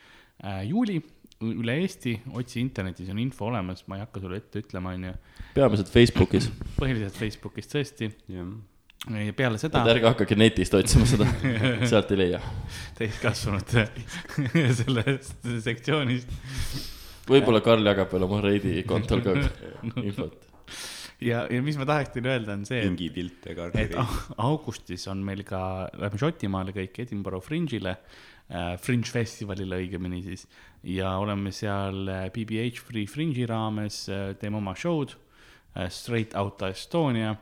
äh, 0.44 0.66
juuli 0.68 1.00
üle 1.46 1.78
Eesti, 1.84 2.16
otsi 2.36 2.60
internetis 2.60 3.12
on 3.14 3.22
info 3.22 3.48
olemas, 3.48 3.84
ma 3.88 4.00
ei 4.00 4.04
hakka 4.04 4.24
sulle 4.24 4.40
ette 4.42 4.64
ütlema, 4.64 4.96
onju. 4.98 5.14
peamiselt 5.56 5.92
Facebookis. 5.94 6.50
põhiliselt 6.80 7.16
Facebookis 7.16 7.72
tõesti. 7.72 8.12
ja 8.34 8.44
peale 9.38 9.62
seda. 9.62 9.86
ärge 9.88 10.10
hakake 10.10 10.36
netist 10.36 10.74
otsima 10.76 11.08
seda 11.08 11.30
sealt 11.92 12.12
ei 12.12 12.22
leia. 12.26 12.44
täiskasvanute 13.00 13.88
sellest 14.82 15.50
sektsioonist. 15.70 16.96
Võib-olla 17.28 17.64
Karl 17.66 17.92
jagab 17.92 18.14
veel 18.14 18.28
oma 18.28 18.44
Reidi 18.44 18.82
kontol 18.88 19.24
ka 19.26 19.36
infot 20.08 20.48
ja, 21.24 21.44
ja 21.52 21.62
mis 21.66 21.78
ma 21.80 21.88
tahaks 21.88 22.14
teile 22.14 22.34
öelda, 22.36 22.56
on 22.58 22.66
see. 22.68 22.82
mingi 22.86 23.10
pilte 23.14 23.56
ka. 23.58 23.70
et 23.80 23.96
augustis 24.44 25.08
on 25.12 25.24
meil 25.26 25.44
ka, 25.48 25.62
lähme 25.98 26.22
Šotimaale 26.22 26.76
kõik 26.76 27.00
Edinburgh 27.06 27.44
Fringe'ile 27.46 27.96
äh,, 27.96 28.74
Fringe 28.82 29.10
festivalile 29.14 29.82
õigemini 29.84 30.22
siis. 30.26 30.48
ja 30.88 31.16
oleme 31.22 31.54
seal 31.56 32.06
BBH 32.34 32.78
äh, 32.78 32.84
Free 32.84 33.10
Fringe'i 33.10 33.48
raames 33.50 34.04
äh,, 34.14 34.30
teeme 34.40 34.62
oma 34.62 34.76
show'd 34.78 35.16
äh,, 35.18 35.90
Straight 35.94 36.38
Outta 36.38 36.72
Estonia. 36.74 37.36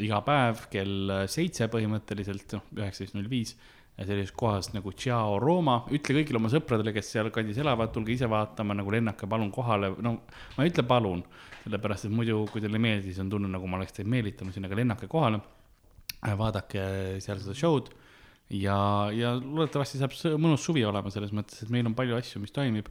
iga 0.00 0.22
päev 0.24 0.66
kell 0.72 1.26
seitse 1.28 1.68
põhimõtteliselt, 1.68 2.56
noh, 2.56 2.68
üheksateist 2.78 3.18
null 3.18 3.28
viis 3.28 3.56
sellises 3.98 4.32
kohas 4.32 4.72
nagu 4.72 4.92
Ciao 4.96 5.38
Roma, 5.40 5.82
ütle 5.92 6.16
kõigile 6.16 6.40
oma 6.40 6.50
sõpradele, 6.52 6.94
kes 6.96 7.12
sealkandis 7.12 7.60
elavad, 7.62 7.92
tulge 7.94 8.14
ise 8.14 8.28
vaatama, 8.30 8.76
nagu 8.78 8.92
lennake 8.92 9.28
palun 9.30 9.52
kohale, 9.52 9.92
no 10.02 10.14
ma 10.56 10.64
ei 10.64 10.72
ütle 10.72 10.84
palun, 10.88 11.22
sellepärast 11.62 12.08
et 12.08 12.14
muidu, 12.14 12.42
kui 12.50 12.64
teile 12.64 12.80
ei 12.80 12.86
meeldi, 12.86 13.10
siis 13.10 13.22
on 13.22 13.30
tunne, 13.32 13.50
nagu 13.52 13.68
ma 13.68 13.78
oleks 13.80 13.98
teid 13.98 14.10
meelitanud 14.10 14.54
sinna, 14.54 14.70
aga 14.70 14.80
lennake 14.80 15.10
kohale. 15.12 15.42
Äh, 16.22 16.36
vaadake 16.38 16.84
seal 17.22 17.40
seda 17.42 17.54
show'd 17.58 17.90
ja, 18.54 18.76
ja 19.14 19.34
loodetavasti 19.36 20.00
saab 20.00 20.14
mõnus 20.40 20.64
suvi 20.64 20.84
olema 20.86 21.10
selles 21.12 21.32
mõttes, 21.34 21.64
et 21.64 21.72
meil 21.72 21.88
on 21.88 21.96
palju 21.98 22.16
asju, 22.18 22.42
mis 22.42 22.54
toimib. 22.54 22.88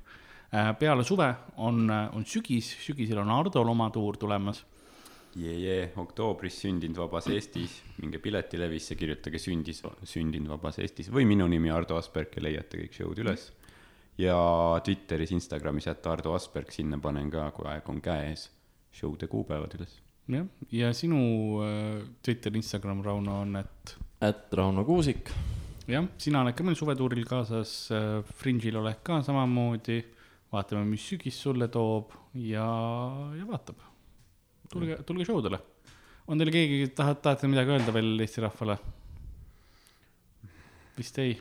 Äh, 0.51 0.73
peale 0.79 1.05
suve 1.07 1.29
on, 1.63 1.85
on 1.89 2.27
sügis, 2.27 2.73
sügisel 2.83 3.23
on 3.23 3.31
Hardol 3.31 3.71
oma 3.71 3.89
tuur 3.93 4.19
tulemas 4.21 4.65
jee, 5.39 5.91
oktoobris 6.01 6.57
sündinud 6.65 6.97
vabas 7.05 7.27
Eestis, 7.31 7.77
minge 8.01 8.19
Piletilevisse, 8.19 8.97
kirjutage 8.99 9.39
sündis, 9.39 9.81
sündinud 10.03 10.51
vabas 10.51 10.79
Eestis 10.83 11.11
või 11.13 11.25
minu 11.29 11.47
nimi 11.51 11.71
Ardo 11.71 11.97
Asperg 11.99 12.35
ja 12.35 12.43
leiate 12.43 12.81
kõik 12.81 12.97
show'd 12.97 13.21
üles. 13.23 13.51
ja 14.19 14.35
Twitteris, 14.83 15.31
Instagramis 15.31 15.87
jätta 15.87 16.11
Ardo 16.11 16.35
Asperg, 16.35 16.71
sinna 16.71 16.99
panen 16.99 17.31
ka, 17.31 17.49
kui 17.55 17.67
aeg 17.71 17.87
on 17.89 18.01
käes 18.03 18.49
show'de 18.91 19.27
kuupäevad 19.31 19.75
üles. 19.79 19.99
jah, 20.27 20.47
ja 20.71 20.91
sinu 20.93 21.21
äh, 21.63 22.01
Twitter, 22.23 22.55
Instagram, 22.55 23.03
Rauno, 23.03 23.41
on 23.45 23.55
et? 23.55 23.95
et 24.21 24.53
Rauno 24.53 24.83
Kuusik. 24.85 25.31
jah, 25.87 26.07
sina 26.17 26.43
oled 26.43 26.57
ka 26.57 26.63
meil 26.67 26.75
suvetuuril 26.79 27.23
kaasas 27.27 27.75
äh,, 27.95 28.19
Fringe'il 28.41 28.77
oled 28.77 28.99
ka 29.03 29.21
samamoodi, 29.23 30.01
vaatame, 30.51 30.83
mis 30.91 31.07
sügis 31.07 31.39
sulle 31.39 31.71
toob 31.71 32.11
ja, 32.35 32.67
ja 33.37 33.47
vaatab. 33.47 33.90
Tulge, 34.71 34.97
tulge 35.07 35.27
show 35.27 35.41
dele. 35.43 35.59
on 36.27 36.39
teil 36.39 36.51
keegi, 36.53 36.89
tahad, 36.95 37.21
tahate 37.21 37.49
midagi 37.51 37.75
öelda 37.75 37.93
veel 37.93 38.19
Eesti 38.19 38.43
rahvale? 38.45 38.77
vist 40.97 41.17
ei. 41.19 41.35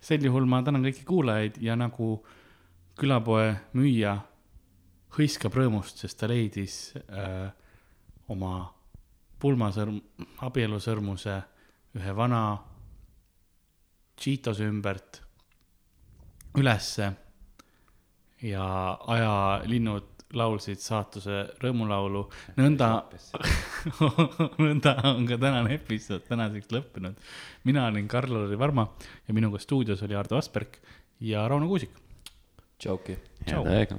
sel 0.00 0.24
juhul 0.26 0.46
ma 0.50 0.62
tänan 0.62 0.84
kõiki 0.84 1.04
kuulajaid 1.08 1.60
ja 1.62 1.76
nagu 1.78 2.16
külapoe 2.98 3.54
müüja 3.74 4.18
hõiskab 5.14 5.54
rõõmust, 5.54 6.00
sest 6.02 6.18
ta 6.18 6.28
leidis 6.30 6.94
äh, 7.06 7.50
oma 8.28 8.54
pulmasõrm, 9.40 9.98
abielusõrmuse 10.46 11.40
ühe 11.98 12.14
vana 12.16 12.44
Cheetose 14.14 14.66
ümbert 14.70 15.20
ülesse 16.58 17.10
ja 18.46 18.66
ajalinnud 19.10 20.13
laulsid 20.38 20.82
saatuse 20.82 21.44
rõõmulaulu. 21.62 22.24
nõnda 22.58 22.90
nõnda 24.64 24.96
on 25.12 25.26
ka 25.28 25.38
tänane 25.40 25.74
episood 25.78 26.26
tänaseks 26.28 26.72
lõppenud. 26.74 27.16
mina 27.64 27.86
olin 27.86 28.08
Karl-Lari 28.08 28.58
Varma 28.58 28.88
ja 29.28 29.34
minuga 29.34 29.58
stuudios 29.58 30.02
oli 30.02 30.14
Ardo 30.18 30.38
Asperg 30.38 30.80
ja 31.20 31.48
Rauno 31.48 31.68
Kuusik. 31.68 31.90
tšauki. 32.78 33.18
head 33.46 33.66
aega. 33.66 33.98